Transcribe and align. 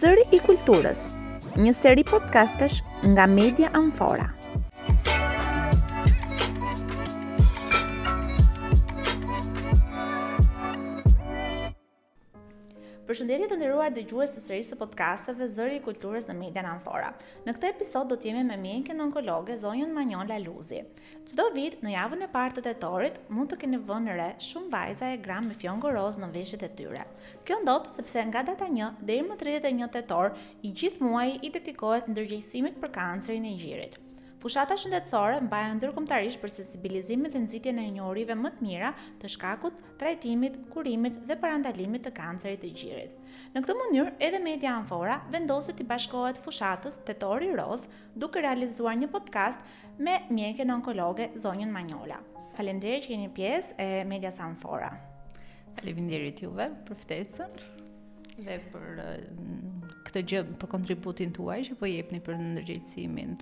Zëri 0.00 0.24
i 0.36 0.40
kulturës, 0.48 1.02
një 1.66 1.72
seri 1.80 2.06
podcastesh 2.14 2.80
nga 3.16 3.28
Media 3.40 3.72
Amfora. 3.82 4.28
Përshëndetje 13.14 13.46
të 13.50 13.56
nderuar 13.60 13.92
dëgjues 13.94 14.30
të 14.34 14.40
sërish 14.42 14.70
së 14.72 14.76
podcasteve 14.80 15.46
Zëri 15.52 15.76
i 15.78 15.82
Kulturës 15.84 16.24
në 16.26 16.34
Media 16.38 16.64
Anfora. 16.66 17.12
Në 17.46 17.52
këtë 17.54 17.68
episod 17.68 18.08
do 18.10 18.16
të 18.18 18.26
jemi 18.26 18.42
me 18.48 18.56
mjekën 18.64 19.02
onkologe 19.04 19.54
zonjën 19.62 19.92
Manjon 19.94 20.26
Laluzi. 20.32 20.80
Çdo 21.30 21.44
vit 21.54 21.76
në 21.86 21.92
javën 21.94 22.26
e 22.26 22.30
parë 22.34 22.56
të 22.56 22.64
tetorit 22.72 23.20
mund 23.30 23.52
të 23.54 23.58
keni 23.62 23.78
vënë 23.92 24.16
re 24.18 24.26
shumë 24.50 24.68
vajza 24.74 25.10
e 25.14 25.20
gram 25.28 25.46
me 25.46 25.54
fjon 25.62 25.78
goroz 25.86 26.18
në 26.24 26.32
veshjet 26.34 26.64
e 26.66 26.70
tyre. 26.80 27.04
Kjo 27.46 27.60
ndodh 27.62 27.92
sepse 27.94 28.24
nga 28.32 28.42
data 28.50 28.66
1 28.74 28.98
deri 29.12 29.20
më 29.30 29.36
31 29.46 29.94
tetor 29.94 30.34
i 30.66 30.74
gjithë 30.82 31.06
muaji 31.06 31.38
i 31.46 31.52
dedikohet 31.58 32.10
ndërgjegjësimit 32.10 32.82
për 32.82 32.94
kancerin 32.98 33.46
e 33.52 33.54
gjirit. 33.62 34.00
Pushata 34.44 34.76
shëndetësore 34.76 35.38
mbaja 35.46 35.70
ndërkomtarish 35.78 36.34
për 36.40 36.50
sensibilizimit 36.52 37.32
dhe 37.32 37.40
nëzitje 37.40 37.72
në 37.78 37.84
njërive 37.94 38.34
më 38.36 38.48
të 38.56 38.64
mira 38.66 38.90
të 39.22 39.30
shkakut, 39.32 39.78
trajtimit, 40.02 40.58
kurimit 40.74 41.14
dhe 41.30 41.36
parandalimit 41.44 42.02
të 42.04 42.10
kancerit 42.18 42.60
të 42.66 42.72
gjirit. 42.76 43.14
Në 43.54 43.62
këtë 43.64 43.76
mënyrë, 43.78 44.10
edhe 44.28 44.40
media 44.44 44.74
anfora 44.82 45.14
vendosit 45.32 45.78
i 45.80 45.86
bashkohet 45.94 46.36
fushatës 46.44 46.98
të 47.08 47.14
tori 47.24 47.48
roz 47.56 47.86
duke 48.26 48.42
realizuar 48.44 48.98
një 49.00 49.08
podcast 49.14 49.62
me 50.08 50.18
mjeke 50.36 50.66
në 50.68 50.74
onkologe 50.76 51.30
Zonjën 51.46 51.72
Manjola. 51.72 52.18
Falemderi 52.58 52.98
që 53.06 53.10
jeni 53.14 53.30
pjesë 53.40 53.78
e 53.80 53.88
media 54.12 54.32
anfora. 54.50 54.90
Falemderi 55.80 56.34
t'juve 56.36 56.66
për 56.90 56.98
ftesën 57.00 57.56
dhe 58.44 58.58
për 58.74 59.00
uh, 59.00 59.88
këtë 60.10 60.24
gjë 60.34 60.44
për 60.60 60.72
kontributin 60.76 61.32
tuaj 61.32 61.58
që 61.70 61.78
po 61.80 61.88
jepni 61.88 62.20
për 62.28 62.36
ndërgjegjësimin 62.44 63.32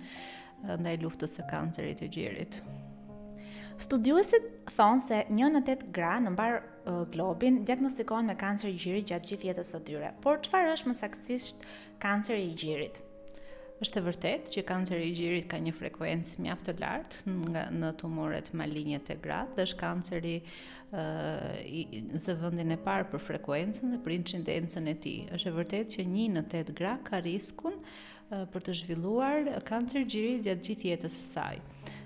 ndaj 0.77 0.97
luftës 1.03 1.37
së 1.37 1.45
kancerit 1.51 1.99
të 2.01 2.07
gjirit. 2.13 2.59
Studiuesit 3.81 4.43
thonë 4.77 5.03
se 5.07 5.23
një 5.33 5.47
në 5.55 5.63
8 5.73 5.87
gra 5.95 6.15
në 6.21 6.31
mbarë 6.35 6.59
uh, 6.59 6.99
globin 7.13 7.63
diagnostikohen 7.67 8.29
me 8.29 8.35
kancer 8.39 8.69
i 8.69 8.77
gjirit 8.79 9.09
gjatë 9.09 9.31
gjithë 9.31 9.49
jetës 9.49 9.73
së 9.75 9.81
tyre. 9.87 10.11
Por 10.23 10.43
çfarë 10.45 10.75
është 10.77 10.91
më 10.91 10.99
saktësisht 11.01 11.65
kanceri 12.03 12.45
i 12.45 12.53
gjirit? 12.61 13.01
Është 13.83 13.99
e 13.99 14.03
vërtetë 14.05 14.53
që 14.53 14.61
kanceri 14.69 15.07
i 15.09 15.15
gjirit 15.17 15.47
ka 15.51 15.57
një 15.59 15.73
frekuencë 15.75 16.43
mjaft 16.45 16.69
të 16.69 16.75
lartë 16.79 17.33
nga 17.33 17.65
në 17.73 17.89
tumoret 17.99 18.53
malinje 18.55 19.01
të 19.09 19.17
gratë 19.25 19.57
dhe 19.57 19.65
është 19.67 19.79
kanceri 19.81 20.35
ë 20.39 21.03
uh, 21.03 21.59
i 21.65 22.03
vendin 22.45 22.77
e 22.77 22.79
parë 22.85 23.09
për 23.11 23.25
frekuencën 23.25 23.91
dhe 23.97 23.99
për 24.05 24.15
incidencën 24.21 24.87
e 24.87 24.95
tij. 25.03 25.17
Është 25.35 25.49
e 25.51 25.57
vërtetë 25.57 25.97
që 25.97 26.05
1 26.05 26.37
në 26.37 26.45
8 26.53 26.77
gra 26.79 26.95
ka 27.09 27.19
riskun 27.25 27.81
për 28.53 28.63
të 28.67 28.73
zhvilluar 28.81 29.49
kancer 29.67 30.05
gjiri 30.09 30.39
gjatë 30.45 30.67
gjithë 30.69 30.91
jetës 30.91 31.17
së 31.19 31.25
saj. 31.29 31.57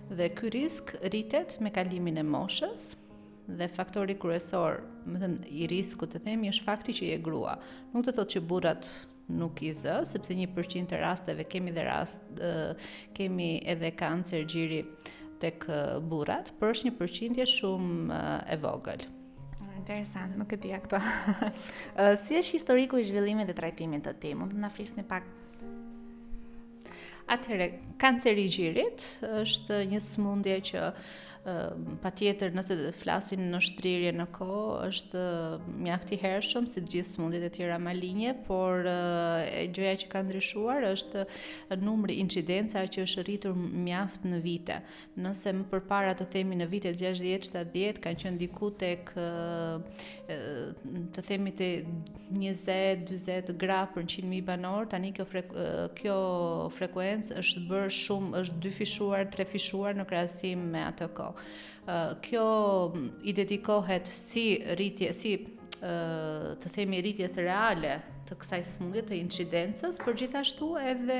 Dhe 0.10 0.30
ky 0.38 0.50
risk 0.56 0.94
rritet 1.04 1.58
me 1.64 1.72
kalimin 1.74 2.18
e 2.20 2.24
moshës 2.26 2.94
dhe 3.60 3.68
faktori 3.72 4.16
kryesor, 4.20 4.82
më 5.08 5.20
thënë 5.22 5.52
i 5.62 5.68
risku 5.72 6.04
të 6.08 6.20
themi, 6.26 6.50
është 6.52 6.66
fakti 6.68 6.96
që 6.98 7.06
i 7.08 7.12
e 7.16 7.20
grua. 7.24 7.54
Nuk 7.94 8.04
të 8.10 8.14
thot 8.18 8.34
që 8.34 8.42
burat 8.50 8.90
nuk 9.32 9.62
i 9.64 9.70
zë, 9.76 10.02
sepse 10.08 10.36
një 10.36 10.50
përqin 10.56 10.88
të 10.88 11.00
rasteve 11.02 11.46
kemi 11.52 11.72
dhe 11.76 11.86
rast, 11.88 12.42
kemi 13.16 13.52
edhe 13.74 13.94
kancer 14.00 14.44
gjiri 14.44 14.82
tek 15.40 15.64
burat, 16.12 16.52
për 16.60 16.74
është 16.74 16.90
një 16.90 16.96
përqindje 17.00 17.46
shumë 17.54 18.20
e 18.52 18.58
vogël. 18.68 19.06
Ah, 19.62 19.72
interesant, 19.80 20.36
nuk 20.40 20.52
e 20.52 20.60
di 20.64 20.72
akto. 20.76 21.00
si 22.26 22.36
është 22.40 22.58
historiku 22.60 23.00
i 23.00 23.08
zhvillimit 23.08 23.48
dhe 23.52 23.56
trajtimit 23.62 24.04
të 24.08 24.16
ti? 24.26 24.36
Mund 24.36 24.58
të 24.58 24.64
na 24.66 24.72
flisni 24.76 25.04
pak 25.08 25.24
Atëherë, 27.36 27.66
kanceri 28.02 28.46
i 28.48 28.52
gjirit 28.54 29.04
është 29.42 29.80
një 29.94 30.00
sëmundje 30.06 30.60
që 30.70 30.84
Ehm, 31.48 31.94
pa 32.04 32.10
tjetër 32.12 32.52
nëse 32.58 32.76
të 32.76 32.90
flasin 33.00 33.46
në 33.54 33.62
shtrirje 33.64 34.12
në 34.20 34.26
ko, 34.36 34.48
është 34.90 35.16
ehm, 35.16 35.78
mjafti 35.86 36.18
hershëm, 36.20 36.66
si 36.68 36.82
të 36.84 36.92
gjithë 36.92 37.12
smundit 37.14 37.46
e 37.48 37.50
tjera 37.56 37.78
malinje, 37.80 38.34
por 38.50 38.84
ehm, 38.84 39.48
e 39.48 39.62
gjëja 39.72 40.02
që 40.02 40.10
ka 40.12 40.26
ndryshuar 40.28 40.88
është 40.90 41.24
numri 41.86 42.18
incidenca 42.20 42.84
që 42.92 43.06
është 43.06 43.26
rritur 43.30 43.56
mjaft 43.62 44.28
në 44.28 44.42
vite. 44.44 44.82
Nëse 45.24 45.56
më 45.62 45.70
përpara 45.72 46.12
të 46.20 46.28
themi 46.36 46.60
në 46.60 46.68
vite 46.74 46.92
60-70, 47.00 48.04
kanë 48.04 48.22
qënë 48.26 48.44
diku 48.44 48.72
tek 48.82 49.14
të 51.18 51.22
themi 51.24 51.54
të 51.56 51.68
20-20 52.36 53.54
gra 53.62 53.80
për 53.94 54.04
në 54.18 54.24
mi 54.28 54.42
banor, 54.44 54.90
tani 54.92 55.14
kjo, 55.16 55.24
frek 55.32 55.54
kjo 55.96 56.18
frekuencë 56.76 57.40
është 57.40 57.64
bërë 57.70 57.94
shumë, 58.02 58.34
është 58.42 58.60
dyfishuar, 58.68 59.28
trefishuar 59.34 59.96
në 60.00 60.08
krasim 60.12 60.68
me 60.74 60.84
atë 60.92 61.08
kohë 61.18 61.37
kjo 62.22 62.94
i 63.24 63.34
dedikohet 63.34 64.08
si 64.08 64.60
rritje 64.72 65.14
si 65.14 65.36
të 65.78 66.70
themi 66.74 66.98
rritjes 67.04 67.36
reale 67.38 68.00
të 68.28 68.34
kësaj 68.42 68.58
smundje 68.68 69.04
të 69.08 69.16
incidencës, 69.22 70.00
por 70.04 70.18
gjithashtu 70.18 70.72
edhe 70.82 71.20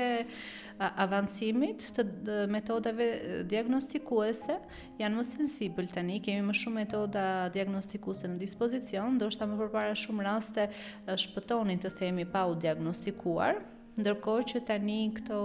avancimit 0.98 1.86
të 1.96 2.04
metodave 2.50 3.06
diagnostikuese 3.48 4.58
janë 5.00 5.16
më 5.20 5.24
sensibël 5.30 5.88
tani, 5.94 6.18
kemi 6.26 6.42
më 6.50 6.56
shumë 6.60 6.80
metoda 6.82 7.24
diagnostikuese 7.54 8.28
në 8.28 8.36
dispozicion, 8.42 9.14
ndoshta 9.20 9.46
më 9.46 9.60
përpara 9.62 9.94
shumë 10.02 10.26
raste 10.26 10.68
shpëtonin 11.14 11.80
të 11.86 11.94
themi 12.02 12.26
pa 12.30 12.44
u 12.50 12.58
diagnostikuar, 12.58 13.62
ndërkohë 13.98 14.44
që 14.52 14.60
tani 14.68 14.96
këto 15.16 15.38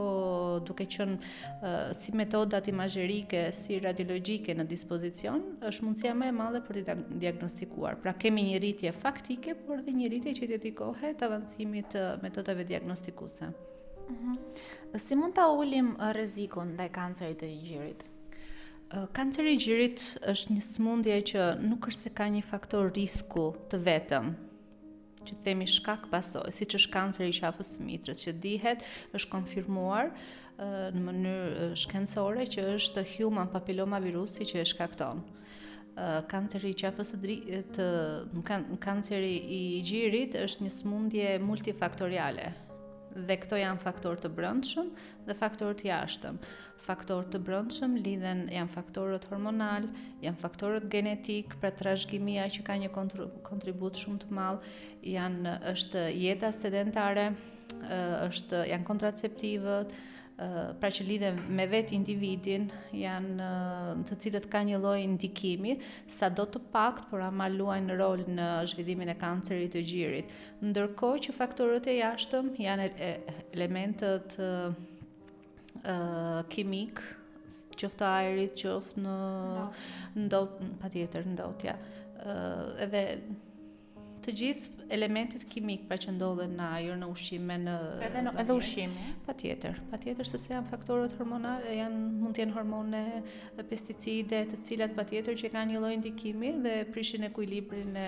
duke 0.68 0.86
qenë 0.94 1.16
uh, 1.18 1.88
si 1.98 2.14
metodat 2.16 2.68
imazherike, 2.70 3.48
si 3.56 3.80
radiologjike 3.82 4.56
në 4.58 4.68
dispozicion, 4.70 5.42
është 5.66 5.88
mundësia 5.88 6.14
më 6.18 6.30
e 6.32 6.36
madhe 6.38 6.62
për 6.68 6.82
të 6.84 6.96
diagnostikuar. 7.24 7.98
Pra 8.04 8.14
kemi 8.20 8.46
një 8.52 8.62
rritje 8.62 8.94
faktike, 8.96 9.56
por 9.66 9.82
dhe 9.86 9.96
një 9.98 10.12
rritje 10.14 10.36
që 10.42 10.52
dedikohet 10.56 11.26
avancimit 11.26 11.90
të 11.96 12.06
metodave 12.24 12.66
diagnostikuese. 12.70 13.50
Uh 14.04 14.12
mhm. 14.12 14.38
-huh. 14.38 14.98
Si 15.00 15.16
mund 15.16 15.34
ta 15.36 15.50
ulim 15.52 15.94
rrezikun 16.14 16.68
ndaj 16.78 16.90
kancerit 16.90 17.44
të 17.44 17.50
gjirit? 17.64 18.10
Kanceri 19.12 19.54
i 19.54 19.58
gjirit 19.58 20.00
është 20.30 20.54
një 20.54 20.62
sëmundje 20.62 21.16
që 21.32 21.42
nuk 21.70 21.88
është 21.88 22.02
se 22.04 22.10
ka 22.10 22.28
një 22.30 22.42
faktor 22.46 22.92
risku 22.94 23.54
të 23.72 23.78
vetëm 23.88 24.26
që 25.28 25.36
themi 25.46 25.68
shkak 25.70 26.08
pasoj, 26.14 26.48
si 26.54 26.66
që 26.68 26.80
është 26.82 26.94
kanceri 26.94 27.30
i 27.32 27.38
qafës 27.40 27.74
së 27.78 27.86
mitrës, 27.88 28.24
që 28.28 28.34
dihet 28.44 28.86
është 29.16 29.32
konfirmuar 29.32 30.10
uh, 30.12 30.90
në 30.96 31.04
mënyrë 31.08 31.68
shkencore 31.84 32.46
që 32.54 32.68
është 32.78 33.06
human 33.16 33.52
papilloma 33.54 34.02
virusi 34.04 34.48
që 34.50 34.62
e 34.64 34.68
shkakton. 34.74 35.24
Uh, 35.94 36.24
kanceri 36.30 36.74
i 36.74 36.78
qafës 36.84 37.14
së 37.14 37.22
dritë, 37.22 37.90
kan 38.48 38.68
kanceri 38.84 39.34
i 39.60 39.64
gjirit 39.86 40.36
është 40.44 40.68
një 40.68 40.76
smundje 40.82 41.34
multifaktoriale, 41.46 42.50
dhe 43.16 43.38
këto 43.46 43.58
janë 43.60 43.82
faktorë 43.84 44.22
të 44.26 44.32
brendshëm 44.38 44.90
dhe 45.28 45.36
faktorë 45.38 45.78
të 45.82 45.90
jashtëm. 45.90 46.38
Faktorë 46.84 47.30
të 47.34 47.40
brendshëm 47.48 47.94
lidhen 48.04 48.42
janë 48.52 48.72
faktorët 48.74 49.28
hormonal, 49.32 49.86
janë 50.26 50.42
faktorët 50.42 50.90
gjenetik, 50.92 51.56
pra 51.62 51.72
trashëgimia 51.72 52.50
që 52.52 52.66
ka 52.68 52.76
një 52.82 52.90
kontribut 52.94 54.00
shumë 54.02 54.24
të 54.26 54.36
madh, 54.38 54.66
janë 55.14 55.54
është 55.74 56.08
jeta 56.26 56.50
sedentare, 56.58 57.30
është 58.28 58.66
janë 58.74 58.90
kontraceptivët, 58.90 59.96
pra 60.80 60.90
që 60.90 61.04
lidhe 61.06 61.30
me 61.54 61.66
vetë 61.70 61.94
individin, 61.94 62.66
janë 62.98 63.48
të 64.10 64.16
cilët 64.24 64.48
ka 64.52 64.62
një 64.66 64.80
loj 64.82 65.04
ndikimi, 65.14 65.76
sa 66.10 66.30
do 66.34 66.46
të 66.50 66.62
pakt, 66.74 67.06
por 67.12 67.22
ama 67.22 67.48
luajnë 67.52 67.98
rol 68.00 68.24
në 68.28 68.48
zhvidimin 68.72 69.14
e 69.14 69.18
kancerit 69.22 69.76
të 69.76 69.84
gjirit. 69.86 70.34
Ndërko 70.66 71.12
që 71.28 71.36
faktorët 71.38 71.90
e 71.94 71.98
jashtëm 72.00 72.54
janë 72.58 72.90
elementët 73.54 74.38
e, 74.42 74.52
e, 75.86 75.98
kimik, 76.50 77.04
qoftë 77.78 78.10
ajrit 78.18 78.58
qoftë 78.58 79.04
në 79.06 79.18
ndot, 80.26 80.58
pa 80.82 80.90
tjetër 80.94 81.30
ndotja, 81.36 81.78
e, 82.24 82.40
edhe 82.90 83.06
të 84.26 84.38
gjithë 84.40 84.83
elementet 84.94 85.46
kimik 85.50 85.82
pra 85.90 85.98
që 85.98 86.14
ndodhen 86.18 86.54
në 86.60 86.68
ajër, 86.78 87.00
në 87.02 87.08
ushqime, 87.10 87.56
në 87.66 87.74
pra 87.98 88.08
edhe 88.12 88.24
në 88.28 88.34
edhe 88.44 88.58
ushqime. 88.60 89.14
Patjetër, 89.28 89.80
patjetër 89.90 90.30
sepse 90.30 90.54
janë 90.54 90.70
faktorët 90.70 91.16
hormonale, 91.18 91.72
janë 91.80 92.02
mund 92.22 92.36
të 92.38 92.44
jenë 92.46 92.56
hormone, 92.60 93.02
pesticide, 93.72 94.44
të 94.52 94.60
cilat 94.68 94.94
patjetër 94.98 95.40
që 95.42 95.52
kanë 95.56 95.74
një 95.74 95.82
lloj 95.82 95.94
ndikimi 96.04 96.54
dhe 96.66 96.76
prishin 96.94 97.26
ekuilibrin 97.30 97.98
e 98.04 98.08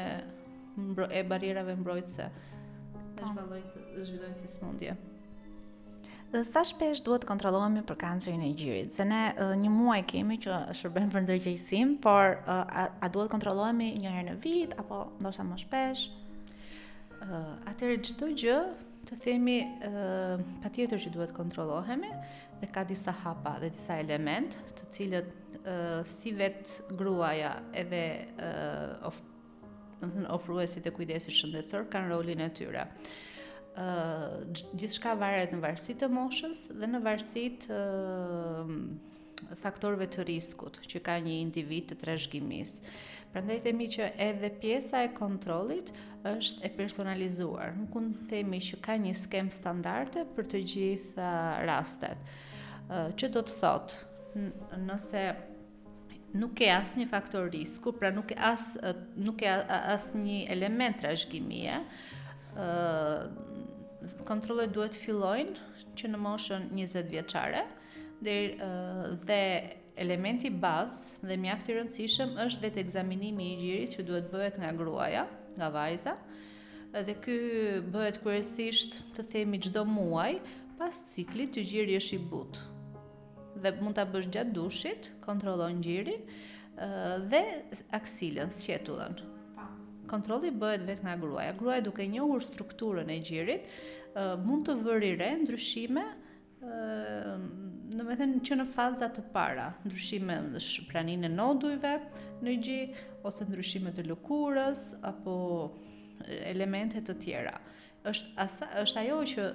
e 1.16 1.24
barierave 1.26 1.74
mbrojtëse. 1.80 2.24
Ne 2.26 3.22
po. 3.22 3.44
zhvillojmë 3.50 4.06
zhvillojmë 4.06 4.36
si 4.36 4.96
Dhe 6.32 6.42
Sa 6.44 6.62
shpesh 6.68 7.02
duhet 7.06 7.24
kontrollohemi 7.26 7.80
për 7.88 7.96
kancerin 8.02 8.42
e 8.44 8.50
gjirit? 8.60 8.92
Se 8.92 9.06
ne 9.06 9.22
një 9.56 9.70
muaj 9.72 10.02
kemi 10.04 10.38
që 10.44 10.58
shërben 10.76 11.10
për 11.14 11.24
ndërgjegjësim, 11.24 11.94
por 12.04 12.42
a, 12.46 12.92
a 13.00 13.10
duhet 13.10 13.32
kontrollohemi 13.32 13.94
një 14.04 14.12
herë 14.18 14.28
në 14.34 14.38
vit 14.44 14.76
apo 14.82 15.06
ndoshta 15.24 15.48
më 15.48 15.62
shpesh? 15.64 16.06
Uh, 17.26 17.56
atëre 17.70 17.96
gjithë 18.04 18.28
gjë, 18.38 18.56
të 19.10 19.16
themi 19.24 19.56
uh, 19.88 20.42
pa 20.62 20.70
tjetër 20.74 21.00
që 21.06 21.12
duhet 21.14 21.32
kontrolohemi 21.34 22.12
dhe 22.60 22.68
ka 22.74 22.84
disa 22.86 23.14
hapa 23.24 23.56
dhe 23.64 23.70
disa 23.74 23.96
element 24.02 24.58
të 24.78 24.90
cilët 24.94 25.32
uh, 25.64 26.02
si 26.06 26.36
vetë 26.38 26.94
gruaja 27.00 27.56
edhe 27.82 28.02
uh, 28.38 29.10
of, 29.10 29.18
në 30.04 30.12
thënë 30.18 30.30
ofruesit 30.38 30.86
e 30.86 30.94
kujdesit 30.94 31.34
shëndetësor 31.40 31.88
kanë 31.94 32.14
rolin 32.14 32.46
e 32.46 32.50
tyre. 32.60 32.86
Uh, 33.74 34.44
gjithë 34.78 35.00
shka 35.00 35.18
varet 35.22 35.56
në 35.58 35.64
varsit 35.66 36.04
të 36.04 36.12
moshës 36.14 36.68
dhe 36.78 36.92
në 36.94 37.02
varsit 37.10 37.66
uh, 37.74 38.62
faktorëve 39.62 40.06
të 40.14 40.24
riskut 40.30 40.78
që 40.90 41.02
ka 41.06 41.18
një 41.24 41.34
individ 41.44 41.90
të 41.92 41.98
trashëgimisë. 42.04 42.92
Prandaj 43.34 43.58
themi 43.66 43.88
që 43.92 44.08
edhe 44.28 44.50
pjesa 44.62 45.02
e 45.04 45.10
kontrollit 45.16 45.90
është 46.30 46.64
e 46.64 46.72
personalizuar. 46.78 47.74
Nuk 47.82 47.98
mund 47.98 48.14
të 48.22 48.38
themi 48.38 48.62
që 48.64 48.80
ka 48.86 48.96
një 49.06 49.14
skem 49.20 49.50
standarde 49.52 50.24
për 50.36 50.52
të 50.54 50.62
gjitha 50.74 51.34
rastet. 51.68 52.22
që 53.18 53.28
do 53.34 53.42
të 53.42 53.54
thotë, 53.58 54.48
nëse 54.86 55.22
nuk 56.38 56.54
ke 56.60 56.68
asnjë 56.70 57.08
faktor 57.10 57.50
risku, 57.50 57.92
pra 57.94 58.12
nuk 58.14 58.28
ke 58.30 58.36
as 58.38 58.78
nuk 59.16 59.40
ke 59.42 59.48
asnjë 59.48 60.46
element 60.54 61.00
trashëgimie, 61.02 61.80
kontrollet 64.30 64.72
duhet 64.76 64.94
të 64.96 65.02
fillojnë 65.02 65.56
që 65.96 66.12
në 66.14 66.22
moshën 66.28 66.70
20 66.76 67.10
vjeçare, 67.10 67.66
dhe, 68.24 68.56
dhe 69.26 69.42
elementi 69.98 70.50
bazë 70.52 71.28
dhe 71.28 71.38
mjaft 71.42 71.70
i 71.70 71.76
rëndësishëm 71.78 72.36
është 72.46 72.64
vetë 72.66 72.82
ekzaminimi 72.84 73.48
i 73.52 73.58
gjirit 73.62 73.98
që 73.98 74.06
duhet 74.10 74.30
bëhet 74.34 74.60
nga 74.62 74.72
gruaja, 74.80 75.26
nga 75.58 75.70
vajza. 75.72 76.14
Dhe 76.96 77.16
ky 77.22 77.36
bëhet 77.92 78.20
kërësisht 78.24 79.02
të 79.18 79.26
themi 79.34 79.60
çdo 79.64 79.84
muaj, 79.88 80.38
pas 80.80 80.96
ciklit 81.12 81.52
të 81.56 81.64
gjiri 81.70 81.98
është 82.00 82.18
i 82.20 82.26
butë. 82.32 82.72
Dhe 83.64 83.72
mund 83.80 83.96
ta 83.96 84.04
bësh 84.08 84.28
gjatë 84.36 84.54
dushit, 84.56 85.10
kontrollon 85.24 85.80
gjirin 85.84 86.28
dhe 87.32 87.40
aksilën, 87.96 88.50
sqetullën. 88.52 89.14
Po. 89.56 89.68
Kontrolli 90.12 90.52
bëhet 90.52 90.84
vetë 90.88 91.06
nga 91.08 91.14
gruaja. 91.20 91.54
Gruaja 91.56 91.84
duke 91.88 92.08
njohur 92.12 92.44
strukturën 92.44 93.12
e 93.16 93.20
gjirit, 93.28 93.72
mund 94.44 94.68
të 94.68 94.76
vëri 94.86 95.14
re 95.20 95.32
ndryshime, 95.42 96.04
do 97.98 98.06
me 98.08 98.16
thënë 98.20 98.42
që 98.46 98.56
në 98.60 98.66
fazat 98.76 99.16
të 99.18 99.24
para, 99.34 99.70
ndryshime 99.86 100.36
në 100.52 100.62
shpranin 100.64 101.24
e 101.28 101.32
nodujve, 101.32 101.96
në 102.44 102.56
i 102.56 102.60
gji, 102.64 102.80
ose 103.26 103.48
ndryshime 103.48 103.94
të 103.96 104.06
lukurës, 104.10 104.90
apo 105.08 105.36
elementet 106.50 107.08
të 107.08 107.16
tjera. 107.24 107.56
Êshtë, 108.06 108.28
asa, 108.44 108.68
është 108.84 109.00
ajo 109.02 109.16
që 109.32 109.46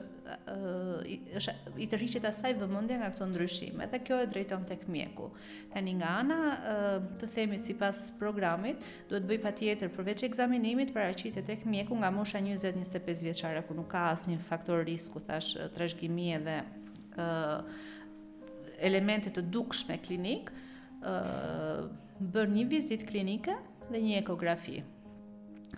uh, 0.51 1.37
është, 1.39 1.53
i 1.79 1.87
të 1.87 2.23
asaj 2.27 2.57
vëmëndja 2.59 2.97
nga 2.99 3.11
këto 3.13 3.29
ndryshime, 3.31 3.87
dhe 3.93 4.01
kjo 4.03 4.19
e 4.25 4.27
drejton 4.33 4.65
të 4.67 4.81
këmjeku. 4.83 5.29
Të 5.71 5.85
një 5.87 5.95
nga 6.01 6.09
ana, 6.25 6.39
uh, 6.51 7.07
të 7.21 7.29
themi 7.37 7.61
si 7.63 7.77
pas 7.79 8.01
programit, 8.19 8.83
duhet 9.07 9.29
bëj 9.31 9.39
pa 9.45 9.53
tjetër 9.55 9.93
përveç 9.95 10.25
e 10.27 10.31
examinimit 10.33 10.91
për 10.97 11.07
aqit 11.13 11.39
e 11.39 11.47
të 11.47 11.61
këmjeku 11.63 12.01
nga 12.03 12.11
mosha 12.17 12.43
20-25 12.43 13.25
vjeqare, 13.29 13.63
ku 13.71 13.79
nuk 13.79 13.87
ka 13.93 14.09
asë 14.17 14.33
një 14.35 14.43
faktor 14.51 14.83
risku, 14.89 15.23
thash, 15.31 15.55
trashgimi 15.79 16.33
dhe... 16.49 16.59
Uh, 17.21 17.97
elemente 18.81 19.31
të 19.31 19.45
dukshme 19.53 19.99
klinik, 20.05 20.51
ë 21.05 21.17
bën 22.35 22.53
një 22.57 22.65
vizitë 22.69 23.09
klinike 23.09 23.55
dhe 23.91 24.01
një 24.05 24.19
ekografi. 24.23 24.81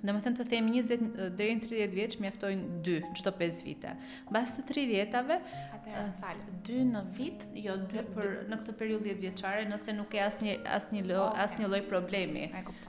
Dhe 0.02 0.08
më 0.10 0.22
thënë 0.24 0.38
të 0.40 0.44
them 0.48 0.68
20 0.72 1.02
dhe 1.38 1.46
në 1.52 1.62
30 1.68 1.92
vjeqë 1.92 2.22
mjaftojnë 2.24 2.78
2 2.88 2.94
qëto 3.14 3.32
5 3.38 3.58
vite. 3.66 3.90
Bas 4.34 4.54
të 4.56 4.64
3 4.70 4.84
vjetave... 4.90 5.36
Atërë, 5.76 5.98
uh, 6.00 6.08
falë, 6.18 6.46
2 6.66 6.78
në 6.88 7.02
vit? 7.18 7.44
Jo, 7.68 7.76
2 7.92 8.04
për, 8.16 8.30
në 8.50 8.58
këtë 8.64 8.74
periull 8.80 9.04
10 9.04 9.20
vjeqare, 9.20 9.66
nëse 9.70 9.94
nuk 9.94 10.10
oh, 10.10 10.18
e 10.18 10.24
as 10.24 10.40
një, 10.42 10.56
as 10.74 10.88
një, 10.96 11.04
lo, 11.12 11.20
okay. 11.28 11.68
loj 11.76 11.82
problemi. 11.92 12.48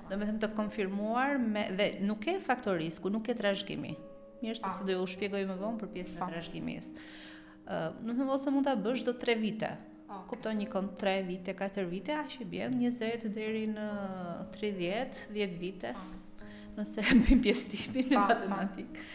Dhe 0.09 0.15
më 0.17 0.29
thënë 0.31 0.41
të 0.47 0.49
konfirmuar 0.57 1.37
me, 1.43 1.67
dhe 1.77 1.89
nuk 2.07 2.25
e 2.33 2.37
faktor 2.41 2.79
risku, 2.81 3.11
nuk 3.13 3.29
e 3.29 3.37
trashgimi. 3.37 3.93
Mirë, 4.41 4.57
sepse 4.63 4.87
do 4.87 4.95
ju 4.95 5.05
shpjegoj 5.13 5.43
më 5.51 5.59
vonë 5.61 5.83
për 5.83 5.93
pjesën 5.97 6.17
e 6.23 6.31
trashgimis. 6.33 6.89
Uh, 7.67 7.91
nuk 8.01 8.23
më 8.25 8.31
ose 8.39 8.49
mund 8.51 8.65
të 8.71 8.77
bësh 8.87 9.05
do 9.05 9.13
3 9.21 9.37
vite. 9.43 9.75
Okay. 10.13 10.29
Kupton 10.29 10.57
një 10.59 10.67
kont 10.69 10.97
3 11.01 11.21
vite, 11.25 11.53
4 11.57 11.83
vite, 11.89 12.13
aq 12.13 12.33
që 12.35 12.45
bën 12.51 12.73
20 12.83 13.27
deri 13.33 13.63
në 13.71 13.83
30, 14.53 15.21
10 15.33 15.53
vite. 15.61 15.93
Okay. 15.93 16.73
Nëse 16.77 17.03
bëjmë 17.05 17.43
pjesëtimin 17.45 18.11
e 18.11 18.17
matematikë. 18.21 19.05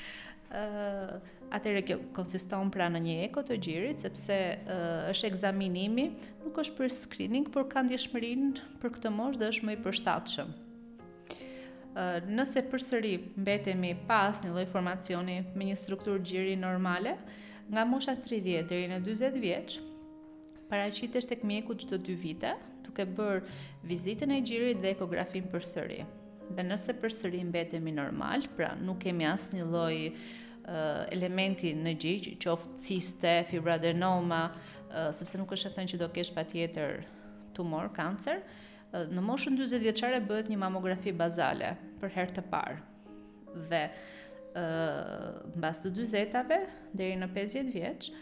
ë 0.51 0.61
uh, 0.63 1.19
Atëherë 1.49 1.81
kjo 1.89 1.95
konsiston 2.13 2.69
pra 2.73 2.91
në 2.93 3.01
një 3.07 3.13
eko 3.25 3.41
të 3.49 3.57
gjirit 3.65 4.03
sepse 4.05 4.35
uh, 4.35 5.07
është 5.09 5.29
ekzaminimi, 5.31 6.03
nuk 6.43 6.59
është 6.61 6.75
për 6.77 6.91
screening, 6.93 7.47
por 7.55 7.65
ka 7.71 7.81
ndjeshmërinë 7.87 8.67
për 8.83 8.93
këtë 8.99 9.13
moshë 9.15 9.41
dhe 9.41 9.49
është 9.55 9.69
më 9.71 9.77
i 9.77 9.79
përshtatshëm. 9.87 10.51
Nëse 12.37 12.63
përsëri 12.71 13.15
mbetemi 13.41 13.95
pas 14.07 14.37
një 14.45 14.51
lloj 14.53 14.67
formacioni 14.71 15.39
me 15.57 15.71
një 15.71 15.79
strukturë 15.81 16.21
gjiri 16.31 16.59
normale, 16.61 17.15
nga 17.73 17.87
mosha 17.89 18.13
30 18.13 18.69
deri 18.69 18.93
në 18.93 19.01
40 19.09 19.41
vjeç, 19.43 19.79
paraqitesh 20.71 21.27
tek 21.29 21.43
mjeku 21.45 21.75
çdo 21.79 21.97
2 21.99 22.17
vite, 22.23 22.55
duke 22.85 23.05
bër 23.17 23.41
vizitën 23.89 24.31
e 24.37 24.41
gjirit 24.41 24.83
dhe 24.83 24.91
ekografin 24.95 25.47
përsëri. 25.53 26.03
Dhe 26.57 26.65
nëse 26.69 26.95
përsëri 27.03 27.43
mbetemi 27.49 27.93
normal, 27.93 28.45
pra 28.57 28.75
nuk 28.81 29.01
kemi 29.05 29.27
asnjë 29.29 29.67
lloj 29.71 29.99
elementi 31.17 31.71
në 31.73 31.95
gjigj, 32.03 32.33
qoftë 32.45 32.81
ciste, 32.85 33.33
fibradenoma, 33.49 34.43
sepse 35.17 35.39
nuk 35.41 35.55
është 35.57 35.71
e 35.71 35.77
thënë 35.79 35.93
që 35.95 36.01
do 36.03 36.09
kesh 36.13 36.35
patjetër 36.37 36.99
tumor, 37.57 37.89
kancer, 37.97 38.43
në 38.93 39.25
moshën 39.25 39.57
40 39.57 39.81
vjeçare 39.87 40.21
bëhet 40.29 40.51
një 40.53 40.59
mamografi 40.61 41.13
bazale 41.17 41.73
për 42.03 42.13
herë 42.19 42.37
të 42.39 42.45
parë. 42.53 42.77
Dhe 43.71 43.83
ë 44.61 44.67
mbas 45.57 45.81
të 45.81 45.95
40-tave 45.97 46.61
deri 46.97 47.17
në 47.21 47.33
50 47.37 47.73
vjeç, 47.75 48.13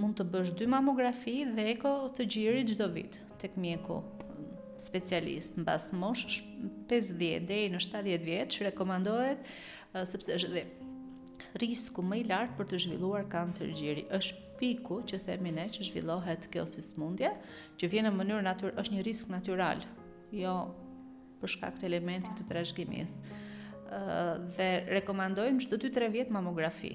mund 0.00 0.18
të 0.18 0.26
bësh 0.28 0.50
dy 0.58 0.66
mamografi 0.68 1.38
dhe 1.48 1.64
eko 1.72 1.92
të 2.18 2.26
gjiri 2.34 2.64
gjdo 2.68 2.88
vit 2.92 3.20
tek 3.40 3.54
mjeku 3.56 4.02
specialist 4.82 5.56
në 5.56 5.64
bas 5.64 5.86
mosh 5.96 6.42
50 6.90 7.16
deri 7.48 7.70
në 7.72 7.80
70 7.80 8.24
vjet 8.26 8.52
që 8.52 8.66
rekomandohet 8.68 9.46
sëpse 9.94 10.04
sepse 10.10 10.36
është 10.36 10.50
dhe 10.56 10.64
risku 11.62 12.02
më 12.04 12.18
i 12.18 12.26
lartë 12.28 12.58
për 12.58 12.68
të 12.72 12.82
zhvilluar 12.84 13.24
kancer 13.32 13.72
gjiri 13.78 14.04
është 14.18 14.42
piku 14.60 15.00
që 15.08 15.22
themi 15.24 15.54
ne 15.56 15.64
që 15.72 15.88
zhvillohet 15.88 16.50
kjo 16.52 16.66
si 16.68 16.84
smundja 16.84 17.32
që 17.80 17.88
vjen 17.92 18.08
në 18.10 18.16
mënyrë 18.18 18.44
natur 18.50 18.76
është 18.80 18.98
një 18.98 19.06
risk 19.08 19.32
natural 19.32 19.80
jo 20.34 20.54
për 21.40 21.54
shkak 21.56 21.80
të 21.80 21.88
elementit 21.88 22.36
të 22.38 22.50
trashëgimisë 22.50 23.32
uh, 23.32 24.30
dhe 24.58 24.68
rekomandojmë 24.98 25.64
çdo 25.68 25.80
2-3 25.88 26.12
vjet 26.18 26.36
mamografi 26.36 26.94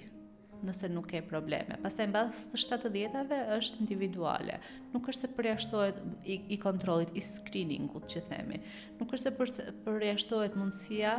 nëse 0.65 0.89
nuk 0.91 1.07
ke 1.11 1.21
probleme. 1.25 1.77
Pastaj 1.83 2.07
mbas 2.11 2.43
70-ave 2.53 3.39
është 3.57 3.81
individuale. 3.83 4.57
Nuk 4.93 5.07
është 5.11 5.25
se 5.25 5.29
përjashtohet 5.37 5.99
i, 6.35 6.39
i 6.55 6.59
kontrollit 6.61 7.13
i 7.19 7.23
screeningut 7.23 8.07
që 8.11 8.23
themi. 8.27 8.59
Nuk 8.99 9.13
është 9.15 9.23
se 9.23 9.35
për, 9.37 9.53
përjashtohet 9.87 10.57
mundësia 10.59 11.15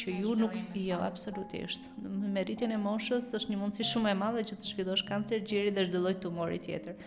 që 0.00 0.14
ju 0.20 0.34
nuk 0.38 0.54
jo 0.78 1.00
absolutisht. 1.04 1.86
Me 2.02 2.30
meritin 2.38 2.72
e 2.74 2.78
moshës 2.80 3.32
është 3.36 3.54
një 3.54 3.60
mundësi 3.62 3.88
shumë 3.90 4.12
e 4.14 4.18
madhe 4.24 4.44
që 4.50 4.58
të 4.60 4.72
zhvillosh 4.72 5.06
kancer 5.08 5.42
gjiri 5.44 5.74
dhe 5.76 5.86
çdo 5.88 6.02
lloj 6.04 6.16
tumori 6.22 6.60
tjetër. 6.62 6.98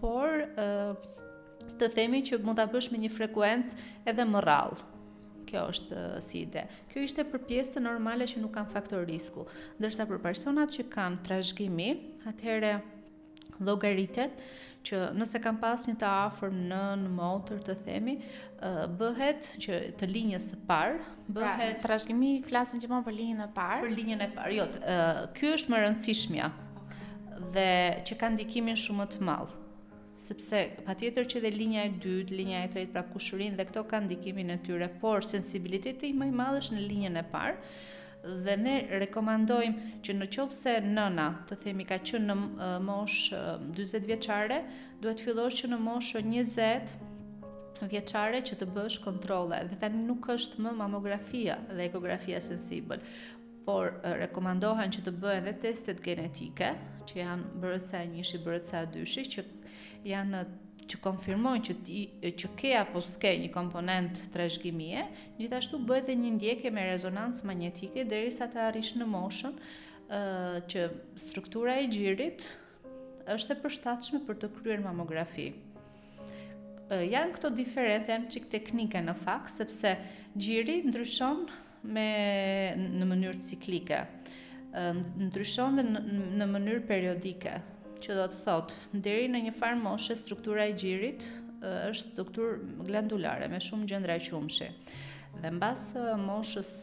Por 0.00 0.34
të 1.78 1.92
themi 1.94 2.20
që 2.26 2.42
mund 2.44 2.60
ta 2.60 2.66
bësh 2.70 2.90
me 2.94 3.00
një 3.04 3.12
frekuencë 3.16 3.80
edhe 4.10 4.26
më 4.28 4.42
rrallë 4.44 4.90
kjo 5.54 5.68
është 5.70 6.02
si 6.24 6.40
ide. 6.42 6.66
Kjo 6.90 7.04
ishte 7.06 7.24
për 7.30 7.44
pjesën 7.48 7.86
normale 7.86 8.26
që 8.28 8.42
nuk 8.42 8.54
kanë 8.56 8.72
faktor 8.74 9.04
risku, 9.06 9.44
ndërsa 9.80 10.06
për 10.10 10.20
personat 10.26 10.72
që 10.74 10.88
kanë 10.92 11.22
trashëgimi, 11.28 11.90
atëherë 12.26 12.74
llogaritet 13.62 14.40
që 14.84 14.98
nëse 15.14 15.38
kanë 15.40 15.60
pas 15.62 15.84
një 15.88 15.94
të 16.00 16.08
afër 16.26 16.54
në 16.72 16.80
në 17.04 17.10
motor 17.14 17.60
të 17.64 17.76
themi, 17.84 18.16
bëhet 18.98 19.52
që 19.62 19.78
të 20.00 20.08
linjës 20.10 20.48
së 20.50 20.58
parë 20.68 20.98
pra, 21.28 21.40
bëhet 21.40 21.78
pra, 21.78 21.84
trashëgimi 21.86 22.32
flasim 22.48 22.82
gjithmonë 22.82 23.06
për 23.06 23.18
linjën 23.22 23.42
e 23.46 23.50
parë. 23.58 23.82
Për 23.86 23.96
linjën 24.00 24.24
e 24.26 24.30
parë. 24.34 24.56
Jo, 24.58 24.68
ky 25.38 25.54
është 25.54 25.70
më 25.72 25.82
rëndësishmja. 25.86 26.50
Dhe 27.54 27.68
që 28.06 28.16
ka 28.20 28.28
ndikimin 28.34 28.76
shumë 28.78 29.08
të 29.14 29.26
madh 29.26 29.60
sepse 30.20 30.62
patjetër 30.86 31.26
që 31.32 31.40
dhe 31.44 31.50
linja 31.54 31.84
e 31.86 31.90
dytë, 31.98 32.34
linja 32.38 32.60
e 32.64 32.68
tretë 32.76 32.92
pra 32.94 33.02
kushurin 33.10 33.56
dhe 33.58 33.64
këto 33.68 33.82
kanë 33.90 34.08
ndikimin 34.08 34.52
e 34.54 34.58
tyre, 34.66 34.88
por 35.02 35.26
sensibiliteti 35.26 36.12
më 36.14 36.28
i 36.30 36.34
madh 36.40 36.58
është 36.62 36.76
në 36.78 36.84
linjën 36.90 37.18
e 37.20 37.24
parë 37.34 37.54
dhe 38.46 38.54
ne 38.60 38.74
rekomandojmë 39.02 39.88
që 40.06 40.14
në 40.16 40.28
qovë 40.36 40.56
se 40.58 40.76
nëna, 40.86 41.26
të 41.50 41.58
themi, 41.64 41.84
ka 41.90 41.98
që 42.08 42.22
në 42.24 42.36
mosh 42.86 43.34
20 43.76 44.08
vjeqare, 44.08 44.62
duhet 45.02 45.20
fillor 45.20 45.52
që 45.52 45.74
në 45.74 45.80
mosh 45.84 46.14
20 46.16 46.94
vjeqare 47.90 48.40
që 48.48 48.56
të 48.62 48.70
bësh 48.72 49.02
kontrole, 49.04 49.58
dhe 49.68 49.76
tani 49.82 50.06
nuk 50.08 50.30
është 50.38 50.62
më 50.64 50.72
mamografia 50.78 51.58
dhe 51.68 51.84
ekografia 51.90 52.40
sensibël, 52.40 53.02
por 53.64 53.94
rekomandohen 54.20 54.92
që 54.94 55.04
të 55.06 55.12
bëhen 55.20 55.46
edhe 55.48 55.60
testet 55.70 56.02
genetike, 56.04 56.72
që 57.08 57.16
janë 57.20 57.62
BRCA1, 57.62 58.40
BRCA2, 58.44 59.24
që 59.36 59.44
janë 60.10 60.42
që 60.90 60.98
konfirmojnë 61.00 61.64
që 61.64 61.74
ti 61.86 61.98
që 62.42 62.48
ke 62.60 62.74
apo 62.80 63.00
s'ke 63.06 63.30
një 63.40 63.48
komponent 63.54 64.20
trashëgimie, 64.34 65.06
gjithashtu 65.38 65.80
bëhet 65.88 66.10
edhe 66.10 66.16
një 66.20 66.32
ndjekje 66.36 66.74
me 66.76 66.84
rezonancë 66.90 67.48
magnetike 67.48 68.04
derisa 68.10 68.50
të 68.52 68.60
arrish 68.68 68.98
në 69.00 69.06
moshën 69.08 69.56
ë 70.12 70.20
që 70.68 70.84
struktura 71.24 71.78
e 71.80 71.88
gjirit 71.92 72.44
është 73.32 73.54
e 73.56 73.62
përshtatshme 73.64 74.20
për 74.28 74.42
të 74.42 74.52
kryer 74.58 74.82
mamografi. 74.84 75.48
Janë 76.92 77.32
këto 77.38 77.48
diferencë, 77.56 78.10
janë 78.12 78.30
qik 78.34 78.50
teknike 78.52 79.00
në 79.06 79.14
fakt, 79.24 79.54
sepse 79.54 79.94
gjiri 80.36 80.82
ndryshon 80.90 81.46
me 81.84 82.72
në 82.78 83.04
mënyrë 83.08 83.40
ciklike. 83.44 83.98
Ndryshon 85.20 85.76
dhe 85.78 85.84
në 85.86 86.04
në 86.40 86.46
mënyrë 86.50 86.84
periodike, 86.90 87.58
që 88.04 88.16
do 88.18 88.24
të 88.32 88.40
thotë, 88.44 88.78
deri 89.04 89.28
në 89.32 89.44
një 89.46 89.56
farë 89.60 89.78
moshë 89.80 90.16
struktura 90.22 90.66
e 90.70 90.74
gjirit 90.76 91.26
është 91.62 92.12
struktur 92.12 92.58
glandulare 92.84 93.48
me 93.48 93.60
shumë 93.62 93.88
gjendra 93.90 94.16
qumshi. 94.20 94.68
Dhe 95.40 95.50
mbas 95.56 95.90
moshës 96.20 96.74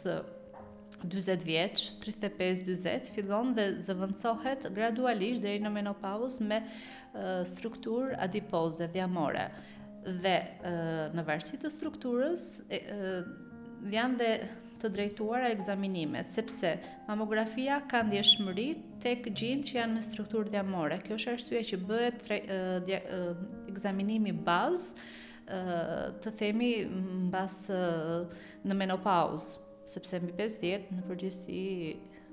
40 1.01 1.46
vjeç, 1.48 1.84
35-40 2.03 3.12
fillon 3.15 3.53
dhe 3.58 3.67
zëvendësohet 3.81 4.67
gradualisht 4.75 5.41
deri 5.41 5.62
në 5.65 5.72
menopauzë 5.77 6.46
me 6.46 6.60
struktur 7.50 8.13
adipoze 8.22 8.86
dhjamore 8.93 9.48
dhe 10.22 10.36
në 11.13 11.24
varësi 11.25 11.58
të 11.62 11.70
strukturës 11.75 12.46
janë 13.91 14.20
dhe 14.22 14.31
të 14.82 14.90
drejtuara 14.96 15.50
ekzaminimet, 15.54 16.30
sepse 16.34 16.72
mamografia 17.08 17.80
ka 17.92 18.02
ndjeshmëri 18.08 18.70
tek 19.04 19.28
gjinjtë 19.38 19.70
që 19.70 19.78
janë 19.78 19.98
me 19.98 20.04
strukturë 20.06 20.52
dhamore. 20.56 20.98
Kjo 21.06 21.18
është 21.20 21.34
arsyeja 21.36 21.68
që 21.72 21.82
bëhet 21.90 22.32
ekzaminimi 23.72 24.34
bazë, 24.46 25.10
ë 25.52 26.12
të 26.24 26.34
themi 26.42 26.72
mbas 27.28 27.60
në 28.64 28.80
menopauzë 28.84 29.68
sepse 29.92 30.22
mbi 30.24 30.36
50 30.40 30.92
në 30.98 31.08
përgjithësi 31.10 31.62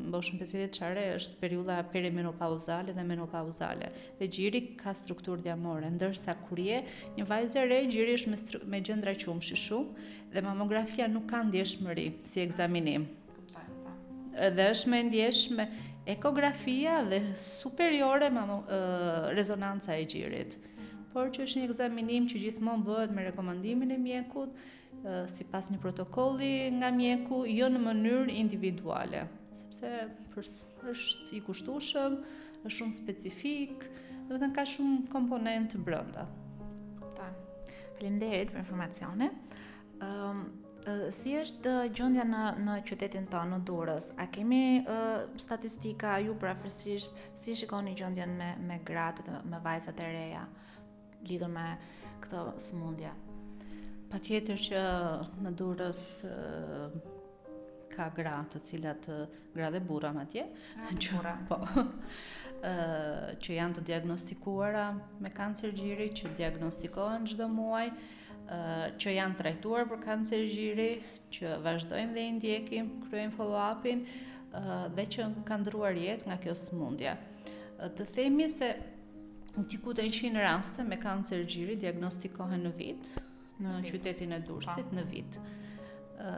mboshën 0.07 0.39
50 0.39 0.59
vjeçare 0.63 1.03
është 1.17 1.39
periudha 1.41 1.77
perimenopauzale 1.93 2.95
dhe 2.95 3.05
menopauzale. 3.07 3.89
Dhe 4.19 4.29
gjiri 4.31 4.61
ka 4.79 4.93
strukturë 4.95 5.43
diamore, 5.49 5.89
ndërsa 5.95 6.37
kur 6.47 6.61
je 6.63 6.81
një 7.17 7.27
vajzë 7.29 7.59
e 7.59 7.65
re, 7.71 7.81
gjiri 7.93 8.15
është 8.19 8.33
me 8.35 8.39
me 8.75 8.81
gjendra 8.89 9.15
qumshi 9.25 9.57
shumë 9.65 10.09
dhe 10.35 10.43
mamografia 10.47 11.09
nuk 11.11 11.27
ka 11.31 11.41
ndjeshmëri 11.49 12.07
si 12.31 12.41
ekzaminim. 12.45 13.09
Edhe 14.49 14.65
po. 14.65 14.71
është 14.71 14.91
me 14.95 15.03
ndjeshme 15.11 15.69
ekografia 16.15 16.97
dhe 17.11 17.19
superiore 17.49 18.31
mamo, 18.31 18.63
rezonanca 19.39 19.97
e 20.01 20.05
gjirit. 20.15 20.57
Por 21.13 21.31
që 21.35 21.43
është 21.45 21.61
një 21.63 21.67
ekzaminim 21.73 22.27
që 22.31 22.37
gjithmonë 22.45 22.85
bëhet 22.91 23.11
me 23.17 23.27
rekomandimin 23.31 23.91
e 23.93 23.99
mjekut 23.99 24.55
sipas 25.31 25.69
një 25.71 25.79
protokolli 25.83 26.71
nga 26.79 26.91
mjeku 26.91 27.45
jo 27.55 27.67
në 27.71 27.79
mënyrë 27.85 28.35
individuale 28.35 29.21
sepse 29.75 30.69
është 30.89 31.35
i 31.37 31.41
kushtueshëm, 31.47 32.15
është 32.65 32.75
shumë 32.79 32.97
specifik, 32.97 33.85
domethënë 34.29 34.57
ka 34.57 34.65
shumë 34.67 35.09
komponent 35.13 35.75
brenda. 35.85 36.27
Ta. 37.17 37.29
Faleminderit 37.99 38.53
për 38.55 38.63
informacione. 38.65 39.31
Ëm 39.99 40.25
um, 40.31 40.49
si 41.19 41.35
është 41.37 41.73
gjendja 41.93 42.23
në 42.25 42.43
në 42.65 42.75
qytetin 42.89 43.27
tonë, 43.29 43.59
në 43.59 43.65
Durrës? 43.69 44.07
A 44.17 44.25
kemi 44.33 44.61
uh, 44.89 45.27
statistika 45.43 46.15
ju 46.23 46.37
prafërsisht, 46.41 47.19
si 47.37 47.57
shikoni 47.59 47.93
gjendjen 47.99 48.33
me 48.39 48.55
me 48.69 48.79
gratë 48.89 49.27
dhe 49.27 49.41
me 49.53 49.61
vajzat 49.65 50.01
e 50.01 50.09
reja 50.15 50.47
lidhur 51.29 51.51
me 51.53 51.67
këtë 52.23 52.39
Pa 54.09 54.17
Patjetër 54.17 54.57
që 54.57 54.83
në 55.45 55.51
Durrës 55.53 55.99
ka 57.99 58.09
gra 58.15 58.37
të 58.53 58.61
cilat 58.67 59.09
gra 59.55 59.69
dhe 59.75 59.81
burra 59.89 60.13
madje 60.15 60.45
që 61.03 61.17
burra 61.17 61.33
po 61.49 61.57
ë 61.83 61.83
që 63.43 63.57
janë 63.59 63.77
të 63.79 63.85
diagnostikuara 63.91 64.85
me 65.25 65.33
kancer 65.35 65.75
gjiri 65.75 66.07
që 66.19 66.31
diagnostikohen 66.41 67.27
çdo 67.33 67.49
muaj 67.51 67.89
ë 67.91 68.59
që 69.03 69.17
janë 69.19 69.39
trajtuar 69.43 69.91
për 69.93 70.05
kancer 70.07 70.47
gjiri 70.47 70.87
që 71.35 71.57
vazhdojmë 71.67 72.15
dhe 72.15 72.23
i 72.29 72.35
ndjekim, 72.39 72.87
kryejm 73.09 73.33
follow-up-in 73.35 74.05
ë 74.07 74.79
dhe 74.95 75.09
që 75.17 75.27
kanë 75.51 75.65
ndryruar 75.65 75.99
jetë 76.01 76.31
nga 76.31 76.39
kjo 76.45 76.55
sëmundje. 76.63 77.17
Të 77.99 78.07
themi 78.15 78.47
se 78.53 78.71
diku 79.59 79.93
të 79.95 80.07
100 80.09 80.41
raste 80.47 80.87
me 80.87 80.97
kancer 81.03 81.43
gjiri 81.51 81.75
diagnostikohen 81.83 82.63
në 82.65 82.73
vit 82.79 83.13
në, 83.59 83.71
në 83.71 83.79
qytetin 83.91 84.35
e 84.37 84.41
Durrësit 84.47 84.87
po. 84.87 84.97
në 85.01 85.07
vit. 85.13 85.39
ë 86.23 86.33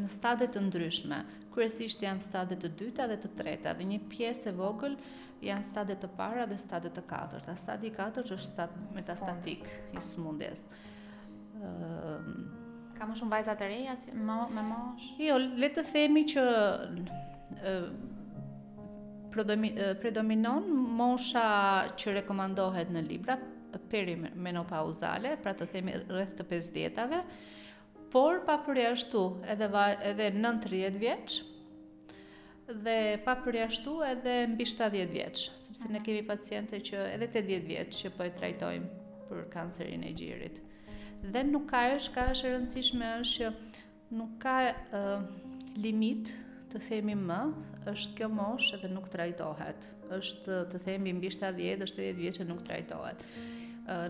në 0.00 0.08
stade 0.12 0.46
të 0.52 0.60
ndryshme. 0.68 1.18
Kryesisht 1.54 2.00
janë 2.04 2.20
stadet 2.20 2.58
të 2.62 2.68
dyta 2.78 3.04
dhe 3.08 3.16
të 3.22 3.28
treta 3.38 3.70
dhe 3.78 3.84
një 3.92 4.00
pjesë 4.12 4.44
e 4.50 4.52
vogël 4.58 4.94
janë 5.44 5.64
stadet 5.64 5.98
të 6.02 6.08
para 6.18 6.44
dhe 6.50 6.58
stadet 6.60 6.92
të 6.96 7.02
katërta. 7.08 7.52
Stadi 7.60 7.86
i 7.90 7.94
katërt 7.96 8.32
është 8.36 8.50
stad 8.50 8.70
metastatik 8.94 9.62
i 9.66 9.68
smundjes. 10.10 10.60
ë 11.56 11.58
ka 12.96 13.04
më 13.06 13.14
shumë 13.16 13.32
vajza 13.32 13.54
të 13.60 13.64
reja 13.68 13.94
si 14.00 14.08
më 14.12 14.34
me 14.56 14.62
mosh. 14.64 15.06
Jo, 15.20 15.36
le 15.38 15.68
të 15.72 15.82
themi 15.92 16.22
që 16.28 16.42
ë 17.72 17.74
predominon 20.00 20.64
mosha 21.00 21.46
që 21.96 22.14
rekomandohet 22.20 22.88
në 22.90 23.02
libra 23.08 23.36
perimenopauzale, 23.90 25.36
pra 25.42 25.52
të 25.54 25.66
themi 25.68 25.92
rreth 26.08 26.34
të 26.38 26.44
50-tave, 26.50 27.20
por 28.16 28.40
papërjashtu 28.48 29.22
edhe 29.50 29.66
va, 29.68 29.90
edhe 30.08 30.30
90 30.32 30.96
vjeç 31.02 31.34
dhe 32.66 32.94
pa 33.20 33.34
papërjashtu 33.34 33.98
edhe 34.08 34.36
mbi 34.50 34.64
70 34.66 35.10
vjeç, 35.12 35.42
sepse 35.62 35.90
ne 35.92 36.00
kemi 36.02 36.22
paciente 36.26 36.78
që 36.88 37.02
edhe 37.12 37.28
te 37.34 37.42
10 37.44 37.66
vjeç 37.68 37.98
që 38.00 38.12
po 38.16 38.24
e 38.26 38.30
trajtojmë 38.34 38.88
për 39.28 39.42
kancerin 39.52 40.02
e 40.02 40.10
gjirit. 40.16 40.58
Dhe 41.26 41.42
nuk 41.46 41.66
ka 41.70 41.82
është 41.98 42.14
ka 42.16 42.24
është 42.32 42.50
rëndësishme 42.54 43.12
është 43.20 43.36
që 43.36 43.52
nuk 44.18 44.32
ka 44.46 44.56
uh, 44.72 45.28
limit 45.84 46.32
të 46.72 46.80
themi 46.88 47.14
më, 47.20 47.40
është 47.92 48.16
kjo 48.22 48.30
moshë 48.40 48.80
edhe 48.80 48.90
nuk 48.96 49.06
trajtohet. 49.12 49.92
është 50.18 50.60
të 50.72 50.80
themi 50.86 51.12
mbi 51.18 51.30
70, 51.38 51.84
është 51.86 52.04
10 52.08 52.20
vjeç 52.24 52.38
që 52.40 52.48
nuk 52.50 52.62
trajtohet. 52.64 53.26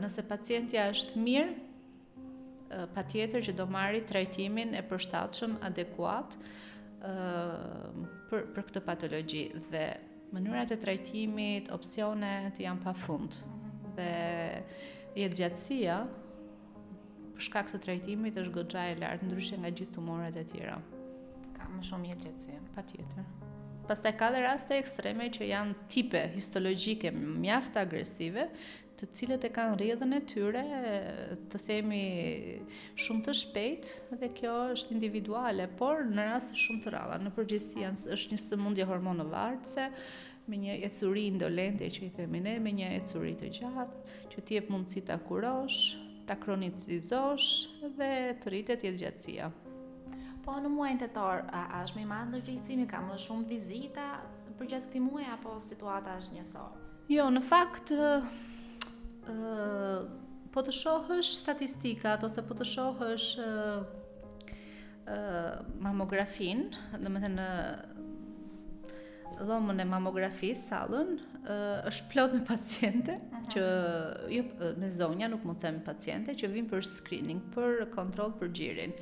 nëse 0.01 0.23
pacientja 0.29 0.87
është 0.95 1.19
mirë, 1.21 1.53
pa 2.95 3.03
tjetër 3.07 3.45
që 3.47 3.53
do 3.59 3.67
marri 3.71 4.03
trajtimin 4.09 4.75
e 4.79 4.83
përshtatëshëm 4.91 5.59
adekuat 5.69 6.37
për, 8.31 8.47
për 8.57 8.67
këtë 8.69 8.83
patologi 8.87 9.45
dhe 9.73 9.85
mënyrat 10.35 10.73
e 10.75 10.79
trajtimit, 10.83 11.71
opsionet 11.75 12.59
janë 12.63 12.83
pa 12.83 12.95
fund 13.07 13.39
dhe 13.97 14.11
jetë 15.17 15.39
gjatësia 15.41 16.01
për 17.37 17.45
shkak 17.49 17.69
të 17.73 17.83
trajtimit 17.85 18.39
është 18.41 18.55
gëgja 18.57 18.85
e 18.95 18.99
lartë 19.03 19.29
ndryshe 19.29 19.59
nga 19.61 19.71
gjithë 19.73 19.95
tumorat 19.99 20.39
e 20.41 20.45
tjera 20.51 20.79
ka 21.57 21.69
më 21.73 21.85
shumë 21.89 22.13
jetë 22.15 22.29
gjatësia 22.31 22.63
pa 22.77 22.87
tjetër 22.93 23.35
Pastaj 23.87 24.11
ka 24.19 24.33
dhe 24.35 24.41
raste 24.43 24.75
ekstreme 24.75 25.29
që 25.31 25.47
janë 25.47 25.75
tipe 25.95 26.19
histologjike 26.33 27.13
mjaft 27.15 27.77
agresive, 27.79 28.49
të 28.97 29.07
cilët 29.17 29.45
e 29.45 29.49
kanë 29.53 29.75
rrjedhën 29.77 30.15
e 30.17 30.21
tyre 30.31 30.63
të 31.53 31.59
themi 31.67 32.01
shumë 33.05 33.25
të 33.27 33.35
shpejt 33.41 33.91
dhe 34.23 34.31
kjo 34.39 34.55
është 34.75 34.95
individuale, 34.97 35.67
por 35.79 36.05
në 36.09 36.25
raste 36.31 36.57
shumë 36.57 36.83
të 36.87 36.93
rralla, 36.95 37.19
në 37.21 37.33
përgjithësi 37.37 38.09
është 38.17 38.33
një 38.33 38.39
sëmundje 38.47 38.87
hormonovarse 38.89 39.91
me 40.47 40.61
një 40.63 40.79
ecuri 40.89 41.27
indolente 41.33 41.89
që 41.91 42.07
i 42.09 42.13
themi 42.17 42.41
ne, 42.47 42.57
me 42.63 42.73
një 42.79 42.91
ecuri 43.03 43.35
të 43.41 43.53
gjatë 43.59 44.33
që 44.33 44.47
ti 44.49 44.57
e 44.61 44.65
pun 44.69 44.85
ta 45.11 45.19
kurosh, 45.29 45.83
ta 46.27 46.39
kronicizosh 46.41 47.83
dhe 47.99 48.11
të 48.41 48.51
rritet 48.53 48.85
jetë 48.87 49.01
gjatësia. 49.03 49.51
Po 50.47 50.57
në 50.63 50.71
muajin 50.73 51.01
tetor 51.05 51.45
a 51.51 51.67
është 51.83 51.99
më 51.99 52.05
i 52.05 52.09
madh 52.13 52.29
ndërgjësimi, 52.33 52.87
ka 52.89 53.01
më 53.03 53.19
shumë 53.27 53.49
vizita 53.51 54.09
për 54.57 54.71
gjatë 54.73 54.87
këtij 54.89 55.01
muaji 55.03 55.29
apo 55.35 55.57
situata 55.69 56.15
është 56.21 56.39
njësoj? 56.39 56.69
Jo, 57.13 57.27
në 57.35 57.43
fakt 57.47 57.91
po 60.55 60.63
të 60.65 60.73
shohësh 60.79 61.33
statistikat 61.43 62.25
ose 62.29 62.45
po 62.47 62.55
të 62.57 62.67
shohësh 62.75 63.29
ë 63.41 63.51
mamografin, 65.83 66.65
do 66.99 67.13
dhomën 69.47 69.83
e 69.83 69.85
mamografisë, 69.87 70.63
sallën, 70.71 71.11
është 71.87 72.07
plot 72.11 72.33
me 72.35 72.41
paciente 72.49 73.15
uh 73.15 73.21
-huh. 73.21 73.51
që 73.53 73.65
jo 74.35 74.43
në 74.83 74.89
zonja 74.91 75.29
nuk 75.29 75.45
mund 75.45 75.59
të 75.59 75.69
themi 75.69 75.81
paciente 75.85 76.33
që 76.35 76.47
vinë 76.55 76.71
për 76.73 76.83
screening, 76.83 77.41
për 77.55 77.91
kontroll 77.95 78.33
për 78.41 78.49
gjirin, 78.53 78.93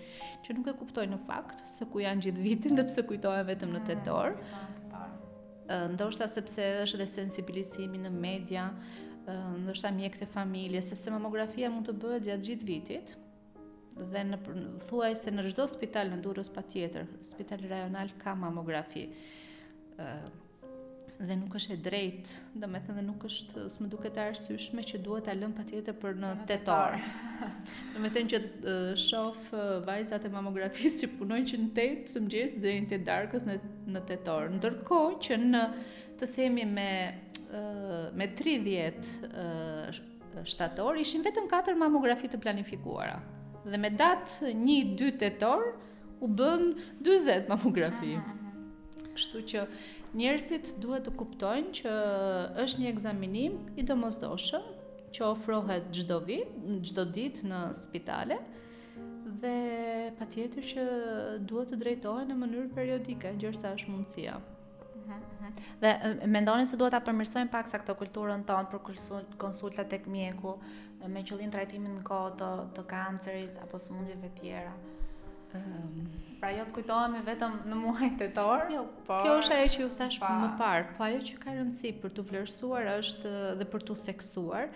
që 0.45 0.57
nuk 0.57 0.67
e 0.69 0.73
kuptojnë 0.79 1.13
në 1.15 1.19
fakt 1.27 1.63
se 1.79 1.85
ku 1.87 1.99
janë 2.01 2.21
gjithë 2.23 2.43
vitin 2.43 2.77
dhe 2.77 2.85
pse 2.85 3.03
kujtohen 3.03 3.47
vetëm 3.47 3.71
në 3.75 3.81
mm, 3.81 3.87
tetor. 3.87 4.29
Ëh, 5.75 5.93
ndoshta 5.93 6.27
sepse 6.29 6.63
është 6.83 6.95
edhe 6.97 7.07
sensibilizimi 7.07 7.99
në 7.99 8.11
media, 8.11 8.71
ndoshta 9.33 9.91
mjekët 9.91 10.23
e 10.23 10.27
familjes, 10.27 10.89
sepse 10.91 11.11
mamografia 11.13 11.71
mund 11.73 11.89
të 11.89 11.95
bëhet 12.03 12.27
gjatë 12.29 12.49
gjithë 12.49 12.67
vitit. 12.69 13.15
Dhe 14.13 14.25
në 14.31 14.41
thuajse 14.89 15.31
në 15.33 15.47
çdo 15.53 15.67
spital 15.73 16.11
në 16.13 16.19
Durrës 16.27 16.51
patjetër, 16.57 17.07
Spitali 17.27 17.71
Rajonal 17.71 18.13
ka 18.25 18.35
mamografi 18.39 19.07
dhe 21.21 21.35
nuk 21.39 21.53
është 21.55 21.75
e 21.77 21.79
drejtë, 21.85 22.31
do 22.59 22.67
të 22.67 22.79
thënë 22.89 23.03
nuk 23.07 23.25
është, 23.29 23.55
më 23.83 23.87
duket 23.93 24.17
e 24.19 24.21
arsyeshme 24.25 24.83
që 24.89 24.99
duhet 25.05 25.25
ta 25.29 25.33
lëm 25.37 25.53
patjetër 25.55 25.95
për 26.01 26.13
në 26.19 26.31
tetor. 26.49 26.93
Do 27.95 28.01
të 28.01 28.09
thënë 28.17 28.29
që 28.33 28.39
shoh 28.99 29.39
vajzat 29.87 30.25
e 30.27 30.29
mamografisë 30.35 30.99
që 31.05 31.09
punojnë 31.19 31.49
që 31.53 31.57
në 31.63 31.69
tetë, 31.79 32.07
së 32.15 32.19
gjesë 32.35 32.57
deri 32.65 32.81
në 32.89 32.99
darkës 33.07 33.45
në 33.49 33.55
në 33.95 34.01
tetor. 34.11 34.45
Ndërkohë 34.57 35.15
që 35.29 35.35
në 35.45 35.63
të 36.21 36.25
themi 36.37 36.65
me 36.75 36.89
me 38.19 38.27
30 38.35 39.03
shtator 40.51 40.95
ishin 40.99 41.21
vetëm 41.23 41.47
4 41.53 41.77
mamografi 41.79 42.27
të 42.33 42.39
planifikuara. 42.43 43.19
Dhe 43.65 43.79
me 43.79 43.91
datë 43.95 44.51
1-2 44.51 45.13
tetor 45.23 45.63
u 46.19 46.27
bën 46.27 46.73
40 47.07 47.47
mamografi. 47.49 48.15
Ah, 48.19 48.25
ah, 48.25 48.25
ah. 48.25 48.25
Kështu 49.15 49.39
që 49.51 49.61
njerësit 50.15 50.69
duhet 50.83 51.07
të 51.09 51.13
kuptojnë 51.19 51.73
që 51.81 51.93
është 52.65 52.83
një 52.83 52.91
egzaminim 52.95 53.57
i 53.77 53.83
domosdoshëm 53.83 54.69
që 55.15 55.27
ofrohet 55.27 55.89
gjdo 55.95 56.21
vit, 56.27 56.55
gjdo 56.87 57.05
dit 57.17 57.41
në 57.47 57.59
spitale 57.79 58.39
dhe 59.43 59.55
pa 60.19 60.27
tjetër 60.31 60.67
që 60.71 60.85
duhet 61.51 61.73
të 61.75 61.81
drejtohen 61.83 62.31
në 62.31 62.37
mënyrë 62.41 62.71
periodike, 62.77 63.35
gjërësa 63.43 63.75
është 63.79 63.95
mundësia. 63.95 64.37
Mhm, 64.95 65.21
mhm. 65.21 65.79
Dhe 65.83 65.93
mendoni 66.31 66.67
se 66.67 66.79
duhet 66.81 66.95
ta 66.95 67.03
përmirësojmë 67.09 67.51
pak 67.53 67.69
sa 67.71 67.81
këtë 67.83 67.99
kulturën 68.01 68.47
tonë 68.49 68.71
për 68.71 69.31
konsultat 69.43 69.91
tek 69.93 70.07
mjeku 70.11 70.57
me 71.11 71.23
qëllim 71.27 71.51
trajtimin 71.53 71.99
në 71.99 72.03
kohë 72.07 72.37
të 72.41 72.51
të 72.79 72.85
kancerit 72.91 73.61
apo 73.67 73.83
sëmundjeve 73.83 74.29
të 74.31 74.35
tjera. 74.41 74.75
Um, 75.55 76.09
pra 76.41 76.51
jo 76.51 76.65
të 76.67 76.75
kujtohemi 76.81 77.21
vetëm 77.29 77.53
në 77.71 77.77
muaj 77.79 78.09
tetor. 78.19 78.65
Jo, 78.75 78.81
por, 79.07 79.23
kjo 79.23 79.37
është 79.43 79.59
ajo 79.61 79.69
që 79.75 79.85
ju 79.85 79.89
thash 80.01 80.19
pa, 80.23 80.33
më 80.43 80.49
parë, 80.61 80.87
po 80.99 81.05
ajo 81.07 81.21
që 81.29 81.37
ka 81.45 81.55
rëndësi 81.55 81.93
për 82.03 82.15
të 82.17 82.25
vlerësuar 82.31 82.91
është 82.97 83.35
dhe 83.61 83.69
për 83.75 83.87
të 83.89 83.97
theksuar. 84.09 84.73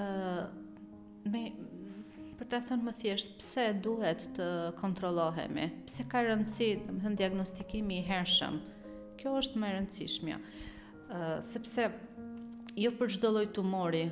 ë 0.00 0.04
uh, 0.06 0.40
me 1.28 1.44
për 2.40 2.48
të 2.48 2.60
thënë 2.70 2.86
më 2.86 2.92
thjesht, 3.02 3.34
pse 3.42 3.66
duhet 3.84 4.24
të 4.38 4.48
kontrollohemi? 4.80 5.66
Pse 5.84 6.06
ka 6.12 6.24
rëndësi, 6.30 6.70
domethënë 6.86 7.20
diagnostikimi 7.20 7.98
i 8.00 8.06
hershëm? 8.08 8.56
Kjo 9.20 9.34
është 9.42 9.60
më 9.60 9.68
e 9.68 9.76
rëndësishmja. 9.76 10.40
ë 10.40 11.20
uh, 11.20 11.36
sepse 11.44 11.90
jo 12.78 12.90
për 12.96 13.16
çdo 13.18 13.34
lloj 13.36 13.46
tumori 13.56 14.06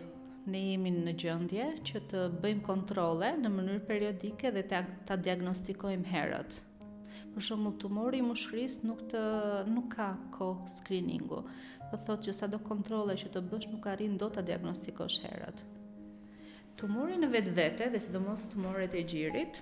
ne 0.49 0.61
jemi 0.71 0.91
në 0.95 1.13
gjendje 1.23 1.65
që 1.85 2.01
të 2.13 2.21
bëjmë 2.43 2.63
kontrole 2.65 3.33
në 3.43 3.51
mënyrë 3.53 3.83
periodike 3.89 4.51
dhe 4.55 4.63
ta, 4.71 5.17
diagnostikojmë 5.25 6.09
herët. 6.13 6.57
Për 7.35 7.45
shembull 7.49 7.75
tumori 7.83 8.23
i 8.23 8.25
mushkëris 8.25 8.79
nuk 8.89 9.03
të 9.13 9.23
nuk 9.73 9.91
ka 9.95 10.07
ko 10.39 10.49
screeningu. 10.73 11.43
Do 11.91 11.99
thotë 12.07 12.29
që 12.31 12.37
sado 12.39 12.61
kontrole 12.65 13.17
që 13.21 13.31
të 13.35 13.43
bësh 13.51 13.69
nuk 13.75 13.89
arrin 13.93 14.17
dot 14.21 14.39
ta 14.39 14.45
diagnostikosh 14.49 15.21
herët. 15.27 15.61
Tumori 16.81 17.19
në 17.21 17.29
vetvete 17.33 17.91
dhe 17.93 18.01
sidomos 18.01 18.47
tumoret 18.53 18.95
e 18.95 19.03
gjirit, 19.11 19.61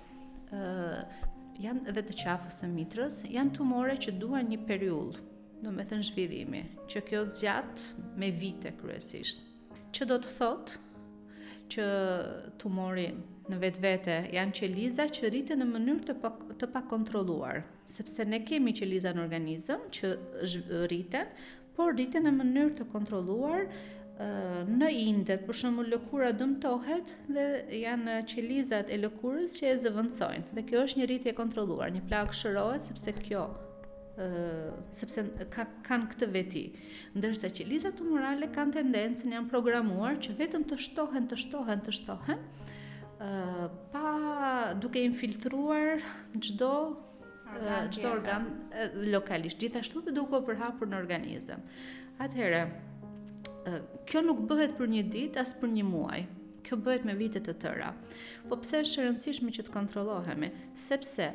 ë 0.51 0.57
uh, 0.57 1.23
janë 1.57 1.89
edhe 1.91 2.03
të 2.07 2.15
qafës 2.23 2.61
së 2.63 2.69
mitrës, 2.71 3.21
janë 3.35 3.55
tumore 3.57 3.97
që 4.07 4.13
duan 4.21 4.47
një 4.51 4.61
periudhë, 4.69 5.23
domethënë 5.65 6.09
zhvillimi, 6.11 6.63
që 6.87 7.03
kjo 7.09 7.23
zgjat 7.31 7.87
me 8.21 8.29
vite 8.37 8.75
kryesisht 8.79 9.41
që 9.95 10.07
do 10.09 10.17
të 10.23 10.31
thotë 10.37 10.85
që 11.73 11.85
tumori 12.61 13.07
në 13.51 13.57
vetë 13.61 13.81
vete 13.83 14.15
janë 14.35 14.55
qeliza 14.59 15.05
që 15.17 15.29
rritë 15.33 15.57
në 15.61 15.67
mënyrë 15.67 16.05
të, 16.09 16.15
pa, 16.23 16.31
të 16.61 16.69
pa 16.73 16.81
kontroluar, 16.91 17.61
sepse 17.91 18.25
ne 18.27 18.41
kemi 18.47 18.73
qeliza 18.75 19.13
në 19.15 19.23
organizëm 19.25 19.85
që 19.97 20.13
rritë, 20.91 21.21
por 21.77 21.93
rritë 21.95 22.21
në 22.25 22.35
mënyrë 22.39 22.73
të 22.79 22.89
kontroluar 22.91 23.67
në 24.67 24.87
indet, 24.97 25.43
për 25.45 25.59
shumë 25.59 25.83
lëkura 25.91 26.31
dëmtohet 26.33 27.13
dhe 27.35 27.45
janë 27.83 28.19
qelizat 28.31 28.89
e 28.89 28.97
lëkurës 29.03 29.59
që 29.59 29.69
e 29.69 29.75
zëvëndsojnë. 29.83 30.49
Dhe 30.57 30.65
kjo 30.71 30.83
është 30.87 31.01
një 31.03 31.11
rritje 31.11 31.35
kontroluar, 31.37 31.93
një 31.93 32.01
plak 32.09 32.33
shërohet, 32.33 32.87
sepse 32.89 33.13
kjo 33.21 33.43
uh, 34.17 34.75
sepse 34.97 35.23
ka, 35.53 35.65
kanë 35.87 36.07
këtë 36.13 36.29
veti. 36.33 36.63
Ndërsa 37.17 37.49
që 37.53 37.65
tumorale 37.69 37.91
të 37.97 38.07
Morale 38.09 38.49
kanë 38.55 38.75
tendencën 38.79 39.35
janë 39.35 39.51
programuar 39.51 40.17
që 40.23 40.35
vetëm 40.39 40.65
të 40.69 40.79
shtohen, 40.85 41.27
të 41.29 41.39
shtohen, 41.45 41.83
të 41.85 41.93
shtohen, 41.97 42.41
uh, 43.21 43.67
pa 43.93 44.73
duke 44.81 45.03
infiltruar 45.05 46.01
gjdo 46.37 46.73
çdo 47.95 48.09
organ 48.11 48.43
lokalisht 49.07 49.57
gjithashtu 49.63 50.01
dhe 50.03 50.11
duke 50.17 50.41
përhapur 50.45 50.89
në 50.91 50.97
organizëm. 50.99 51.61
Atëherë, 52.19 52.59
kjo 54.07 54.19
nuk 54.25 54.41
bëhet 54.49 54.73
për 54.77 54.91
një 54.91 55.05
ditë 55.13 55.39
as 55.39 55.53
për 55.61 55.71
një 55.77 55.85
muaj. 55.87 56.25
Kjo 56.67 56.75
bëhet 56.83 57.05
me 57.07 57.15
vite 57.15 57.39
të 57.45 57.53
tëra. 57.63 57.93
Po 58.51 58.59
pse 58.59 58.81
është 58.83 58.99
e 58.99 59.05
rëndësishme 59.07 59.53
që 59.55 59.63
të 59.63 59.73
kontrollohemi? 59.77 60.51
Sepse 60.75 61.29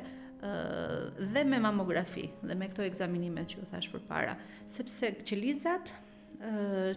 dhe 1.33 1.43
me 1.43 1.57
mamografi 1.59 2.29
dhe 2.43 2.55
me 2.55 2.67
këto 2.69 2.83
ekzaminime 2.87 3.45
që 3.51 3.61
u 3.63 3.67
thash 3.69 3.87
përpara, 3.93 4.35
sepse 4.75 5.11
qelizat 5.25 5.93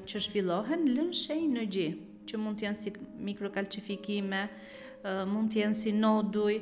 që 0.07 0.23
zhvillohen 0.27 0.87
lën 0.97 1.13
shenjë 1.15 1.51
në 1.55 1.67
gjë, 1.77 1.91
që 2.27 2.41
mund 2.43 2.59
të 2.59 2.67
jenë 2.67 2.81
si 2.83 2.93
mikrokalcifikime, 3.29 4.41
mund 5.31 5.53
të 5.55 5.61
jenë 5.63 5.79
si 5.79 5.93
noduj, 5.95 6.57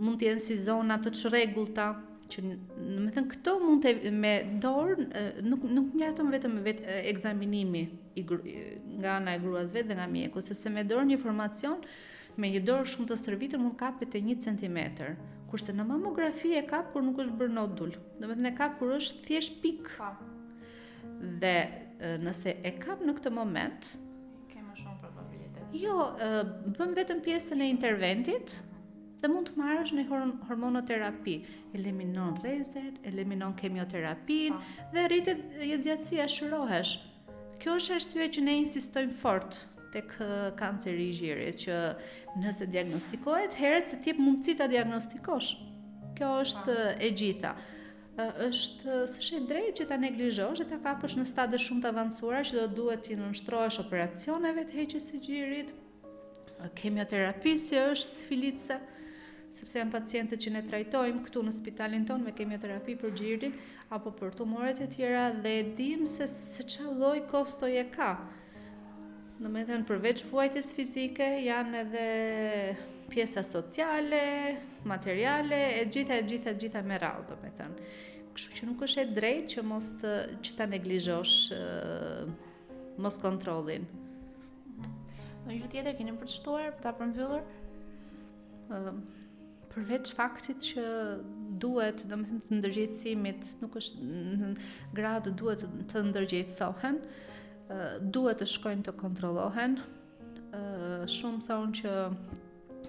mund 0.00 0.16
të 0.22 0.30
jenë 0.30 0.44
si 0.46 0.56
zona 0.64 0.96
të 1.02 1.12
çrregullta, 1.18 1.88
që 2.30 2.44
në 2.46 3.00
më 3.04 3.12
thënë 3.16 3.28
këto 3.32 3.54
mund 3.60 3.82
të 3.84 4.12
me 4.16 4.30
dorë, 4.62 5.06
nuk, 5.44 5.64
nuk 5.66 5.90
më 5.98 6.34
vetëm 6.38 6.56
vetë 6.64 6.94
egzaminimi 7.10 7.82
i, 8.16 8.22
nga 9.02 9.16
ana 9.18 9.34
e 9.34 9.40
gruas 9.42 9.72
vetë 9.74 9.88
dhe 9.90 9.96
nga 9.98 10.06
mjeku, 10.08 10.40
sepse 10.46 10.70
me 10.72 10.84
dorë 10.86 11.08
një 11.10 11.18
formacion, 11.24 11.82
me 12.38 12.48
një 12.54 12.62
dorë 12.68 12.86
shumë 12.94 13.10
të 13.10 13.18
stërvitër 13.24 13.60
mund 13.64 13.74
kapit 13.82 14.14
e 14.16 14.22
një 14.24 14.38
centimeter, 14.46 15.16
kurse 15.50 15.72
në 15.74 15.84
mamografi 15.86 16.52
e 16.54 16.62
ka 16.68 16.82
kur 16.92 17.02
nuk 17.04 17.18
është 17.24 17.38
bërë 17.40 17.54
nodul. 17.56 17.94
Do 18.20 18.28
të 18.28 18.36
thënë 18.38 18.52
ka 18.58 18.68
kur 18.78 18.92
është 18.98 19.22
thjesht 19.26 19.56
pik. 19.64 19.90
Pa. 19.98 20.12
Po. 20.18 21.14
Dhe 21.42 21.54
nëse 22.22 22.54
e 22.68 22.74
kap 22.80 23.02
në 23.04 23.16
këtë 23.18 23.32
moment, 23.34 23.88
ke 24.50 24.62
më 24.64 24.76
shumë 24.78 24.98
probabilitet. 25.02 25.76
Jo, 25.82 25.96
bëm 26.78 26.94
vetëm 26.96 27.22
pjesën 27.26 27.60
e 27.66 27.68
interventit 27.74 28.58
dhe 29.20 29.28
mund 29.28 29.50
të 29.50 29.58
marrësh 29.60 29.90
në 29.98 30.06
hormonoterapi, 30.48 31.34
eliminon 31.76 32.38
rrezet, 32.40 32.96
eliminon 33.10 33.52
kemioterapin 33.58 34.54
po. 34.56 34.86
dhe 34.94 35.04
rritet 35.10 35.42
jetëgjatësia 35.60 36.28
shërohesh. 36.36 36.94
Kjo 37.60 37.74
është 37.76 37.98
arsye 37.98 38.30
që 38.38 38.42
ne 38.46 38.54
insistojmë 38.62 39.12
fort 39.20 39.58
tek 39.92 40.14
kanceri 40.58 41.08
i 41.10 41.14
gjirit 41.18 41.58
që 41.64 41.78
nëse 42.40 42.66
diagnostikohet, 42.70 43.56
herët 43.60 43.90
se 43.90 43.98
ti 44.04 44.14
mundësi 44.16 44.54
ta 44.60 44.68
diagnostikosh. 44.70 45.54
Kjo 46.18 46.30
është 46.44 46.76
e 47.00 47.10
gjitha 47.16 47.54
është 48.20 48.94
së 49.08 49.22
shi 49.24 49.38
drejt 49.48 49.78
që 49.78 49.84
ta 49.88 49.96
neglizhosh 49.96 50.60
dhe 50.60 50.66
ta 50.72 50.76
kapësh 50.84 51.14
në 51.16 51.24
stade 51.30 51.56
shumë 51.62 51.80
të 51.86 51.92
avancuara 51.94 52.42
që 52.44 52.56
do 52.60 52.64
duhet 52.76 53.06
të 53.06 53.16
nënshtrohesh 53.16 53.78
operacioneve 53.84 54.66
të 54.68 54.76
heqjes 54.82 55.06
së 55.12 55.20
gjirit. 55.24 55.70
Kemioterapi 56.76 57.54
si 57.56 57.78
është 57.80 58.08
sfilitse, 58.18 58.76
sepse 59.56 59.80
janë 59.80 59.94
pacientët 59.94 60.42
që 60.44 60.52
ne 60.52 60.60
trajtojmë 60.68 61.24
këtu 61.24 61.44
në 61.46 61.54
spitalin 61.56 62.04
ton 62.10 62.26
me 62.26 62.34
kemioterapi 62.36 62.98
për 63.00 63.14
gjirin 63.16 63.56
apo 63.96 64.12
për 64.20 64.36
tumoret 64.42 64.82
e 64.84 64.90
tjera 64.92 65.30
dhe 65.38 65.54
dim 65.78 66.04
se 66.06 66.28
se 66.34 66.66
loj 66.76 66.92
lloj 67.00 67.24
kostoje 67.32 67.86
ka. 67.96 68.12
Në 69.40 69.48
me 69.48 69.60
thënë, 69.64 69.86
përveç 69.88 70.20
vuajtjes 70.28 70.70
fizike, 70.76 71.26
janë 71.46 71.78
edhe 71.80 72.04
pjesa 73.08 73.40
sociale, 73.44 74.18
materiale, 74.86 75.60
e 75.78 75.86
gjitha, 75.88 76.18
e 76.20 76.26
gjitha, 76.28 76.52
e 76.52 76.58
gjitha 76.60 76.82
me 76.84 76.98
rallë, 77.00 77.24
do 77.30 77.38
me 77.40 77.48
thënë. 77.56 77.86
Kështu 78.36 78.58
që 78.58 78.68
nuk 78.68 78.84
është 78.84 79.02
e 79.06 79.14
drejt 79.16 79.46
që 79.54 79.64
mos 79.64 79.88
të, 80.02 80.12
që 80.44 80.52
ta 80.58 80.66
neglizhosh 80.68 81.38
uh, 81.56 82.28
mos 83.00 83.16
kontrolin. 83.22 83.88
Në 85.46 85.56
gjithë 85.56 85.72
tjetër, 85.78 85.96
kini 86.02 86.14
për 86.20 86.28
të 86.28 86.36
shtuar, 86.36 86.68
për 86.76 86.84
ta 86.84 86.92
përmbyllur? 87.00 87.48
Uh, 88.76 88.92
përveç 89.72 90.12
faktit 90.20 90.60
që 90.68 90.84
duhet, 91.64 92.04
do 92.12 92.20
me 92.20 92.28
thënë, 92.28 92.44
të 92.50 92.60
ndërgjithësimit, 92.60 93.54
nuk 93.64 93.80
është, 93.80 94.52
gradë 95.00 95.32
duhet 95.40 95.64
të 95.94 96.04
ndërgjithësohen, 96.10 97.00
duhet 98.12 98.40
të 98.40 98.46
shkojnë 98.54 98.86
të 98.88 98.94
kontrollohen. 98.98 99.76
Shumë 101.10 101.42
thonë 101.46 101.78
që 101.80 101.92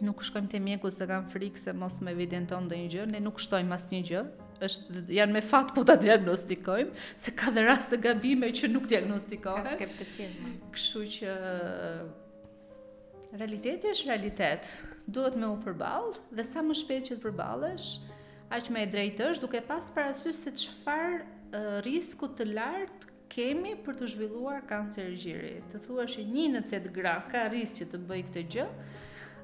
nuk 0.05 0.23
shkojmë 0.25 0.49
te 0.51 0.61
mjeku 0.63 0.89
se 0.91 1.05
kanë 1.09 1.29
frikë 1.31 1.61
se 1.61 1.73
mos 1.77 1.99
më 2.01 2.15
evidenton 2.15 2.65
ndonjë 2.65 2.93
gjë, 2.95 3.03
ne 3.11 3.19
nuk 3.21 3.39
shtojmë 3.43 3.75
asnjë 3.77 3.99
gjë. 4.09 4.23
Është 4.61 5.03
janë 5.17 5.33
me 5.35 5.41
fat 5.41 5.71
po 5.73 5.81
ta 5.85 5.95
diagnostikojmë 5.97 6.91
se 7.21 7.33
ka 7.37 7.49
dhe 7.53 7.63
rast 7.65 7.89
të 7.93 7.97
gabime 8.07 8.49
që 8.57 8.69
nuk 8.73 8.87
diagnostikohen. 8.89 9.71
Skepticizëm. 9.77 10.51
Kështu 10.73 11.05
që 11.17 11.35
realiteti 13.41 13.89
është 13.93 14.09
realitet. 14.09 14.69
Duhet 15.11 15.37
me 15.41 15.49
u 15.53 15.57
përball 15.65 16.13
dhe 16.37 16.45
sa 16.45 16.61
më 16.65 16.77
shpejt 16.81 17.09
që 17.11 17.17
të 17.19 17.23
përballesh, 17.25 17.89
aq 18.53 18.69
më 18.71 18.83
e 18.85 18.89
drejtë 18.95 19.29
është 19.33 19.45
duke 19.45 19.63
pas 19.69 19.89
parasysh 19.95 20.41
se 20.45 20.53
çfarë 20.65 21.61
risku 21.87 22.29
të 22.37 22.45
lartë 22.53 23.09
kemi 23.31 23.75
për 23.85 23.95
të 24.01 24.07
zhvilluar 24.13 24.65
kancer 24.67 25.13
gjiri. 25.15 25.53
Të 25.71 25.79
thua 25.85 26.03
që 26.11 26.25
një 26.33 26.45
në 26.57 26.61
të 26.71 26.79
gra 26.95 27.15
ka 27.31 27.45
rrisë 27.51 27.77
që 27.79 27.87
të 27.93 27.99
bëj 28.09 28.19
këtë 28.27 28.43
gjë, 28.55 28.65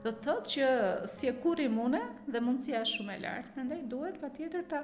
dhe 0.03 0.11
të 0.11 0.23
thot 0.27 0.51
që 0.53 0.71
si 1.13 1.29
e 1.29 1.33
kur 1.43 1.61
mune 1.73 2.01
dhe 2.33 2.41
mundësia 2.43 2.83
është 2.83 2.97
shumë 2.99 3.15
e 3.15 3.21
lartë, 3.23 3.55
në 3.59 3.65
ndaj 3.69 3.79
duhet 3.93 4.19
pa 4.23 4.29
tjetër 4.37 4.67
të, 4.71 4.81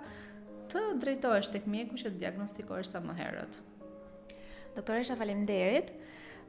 të 0.71 0.83
drejtojsh 1.03 1.51
të 1.53 1.61
këmjeku 1.65 1.99
që 2.03 2.09
të 2.13 2.21
diagnostikojsh 2.23 2.91
sa 2.95 3.03
më 3.05 3.17
herët. 3.19 3.59
Doktoresha, 4.73 5.15
falem 5.19 5.43
derit. 5.45 5.91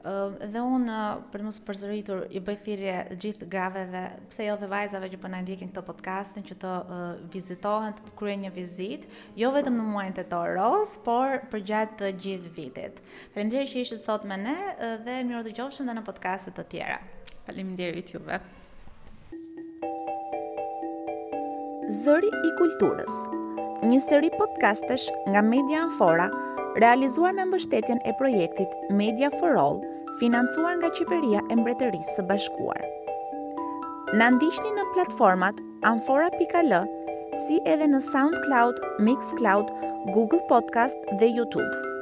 Dhe 0.04 0.60
unë, 0.60 0.96
për 1.32 1.40
nusë 1.46 1.62
përzëritur, 1.64 2.26
i 2.36 2.40
bëjthirje 2.44 2.96
gjithë 3.22 3.46
grave 3.48 3.86
dhe 3.88 4.02
pse 4.28 4.44
jo 4.50 4.56
dhe 4.60 4.66
vajzave 4.68 5.08
që 5.14 5.20
përna 5.22 5.38
po 5.38 5.42
ndjekin 5.46 5.70
këto 5.72 5.82
podcastin, 5.86 6.44
që 6.44 6.56
të 6.60 6.72
uh, 6.76 7.02
vizitohen, 7.32 7.94
të 7.96 8.12
kryen 8.18 8.44
një 8.44 8.50
vizit, 8.52 9.06
jo 9.40 9.48
vetëm 9.54 9.78
në 9.80 9.86
muajnë 9.94 10.16
të 10.18 10.24
to 10.34 10.42
roz, 10.58 10.92
por 11.06 11.40
për 11.48 11.64
gjatë 11.70 11.96
të 12.02 12.10
gjithë 12.20 12.52
vitit. 12.58 13.00
Për 13.32 13.48
që 13.54 13.62
ishtë 13.70 14.00
sot 14.04 14.26
me 14.28 14.36
ne 14.36 14.56
dhe 15.06 15.22
mirë 15.24 15.40
të 15.48 15.56
gjofshëm 15.56 15.88
dhe 15.88 15.96
në 15.96 16.04
podcastet 16.10 16.58
të 16.60 16.66
tjera. 16.74 17.00
Palim 17.48 17.72
në 17.72 17.96
t'juve 18.04 18.42
Zëri 22.02 22.30
i 22.48 22.52
kulturës 22.60 23.16
Një 23.88 24.00
seri 24.04 24.28
podcastesh 24.40 25.08
nga 25.32 25.40
Media 25.44 25.80
Anfora, 25.88 26.28
realizuar 26.80 27.32
me 27.40 27.44
mbështetjen 27.48 28.00
e 28.08 28.16
projektit 28.20 28.72
Media 28.92 29.28
for 29.40 29.56
All, 29.60 29.84
financuar 30.20 30.76
nga 30.80 30.90
qeveria 30.96 31.42
e 31.50 31.56
Mbretërisë 31.58 32.14
së 32.18 32.24
Bashkuar. 32.30 32.78
Na 34.18 34.28
ndiqni 34.34 34.72
në 34.76 34.84
platformat 34.94 35.58
anfora.al, 35.90 36.74
si 37.46 37.58
edhe 37.74 37.88
në 37.94 38.02
SoundCloud, 38.10 38.78
Mixcloud, 39.08 39.74
Google 40.14 40.44
Podcast 40.52 41.10
dhe 41.22 41.32
YouTube. 41.34 41.93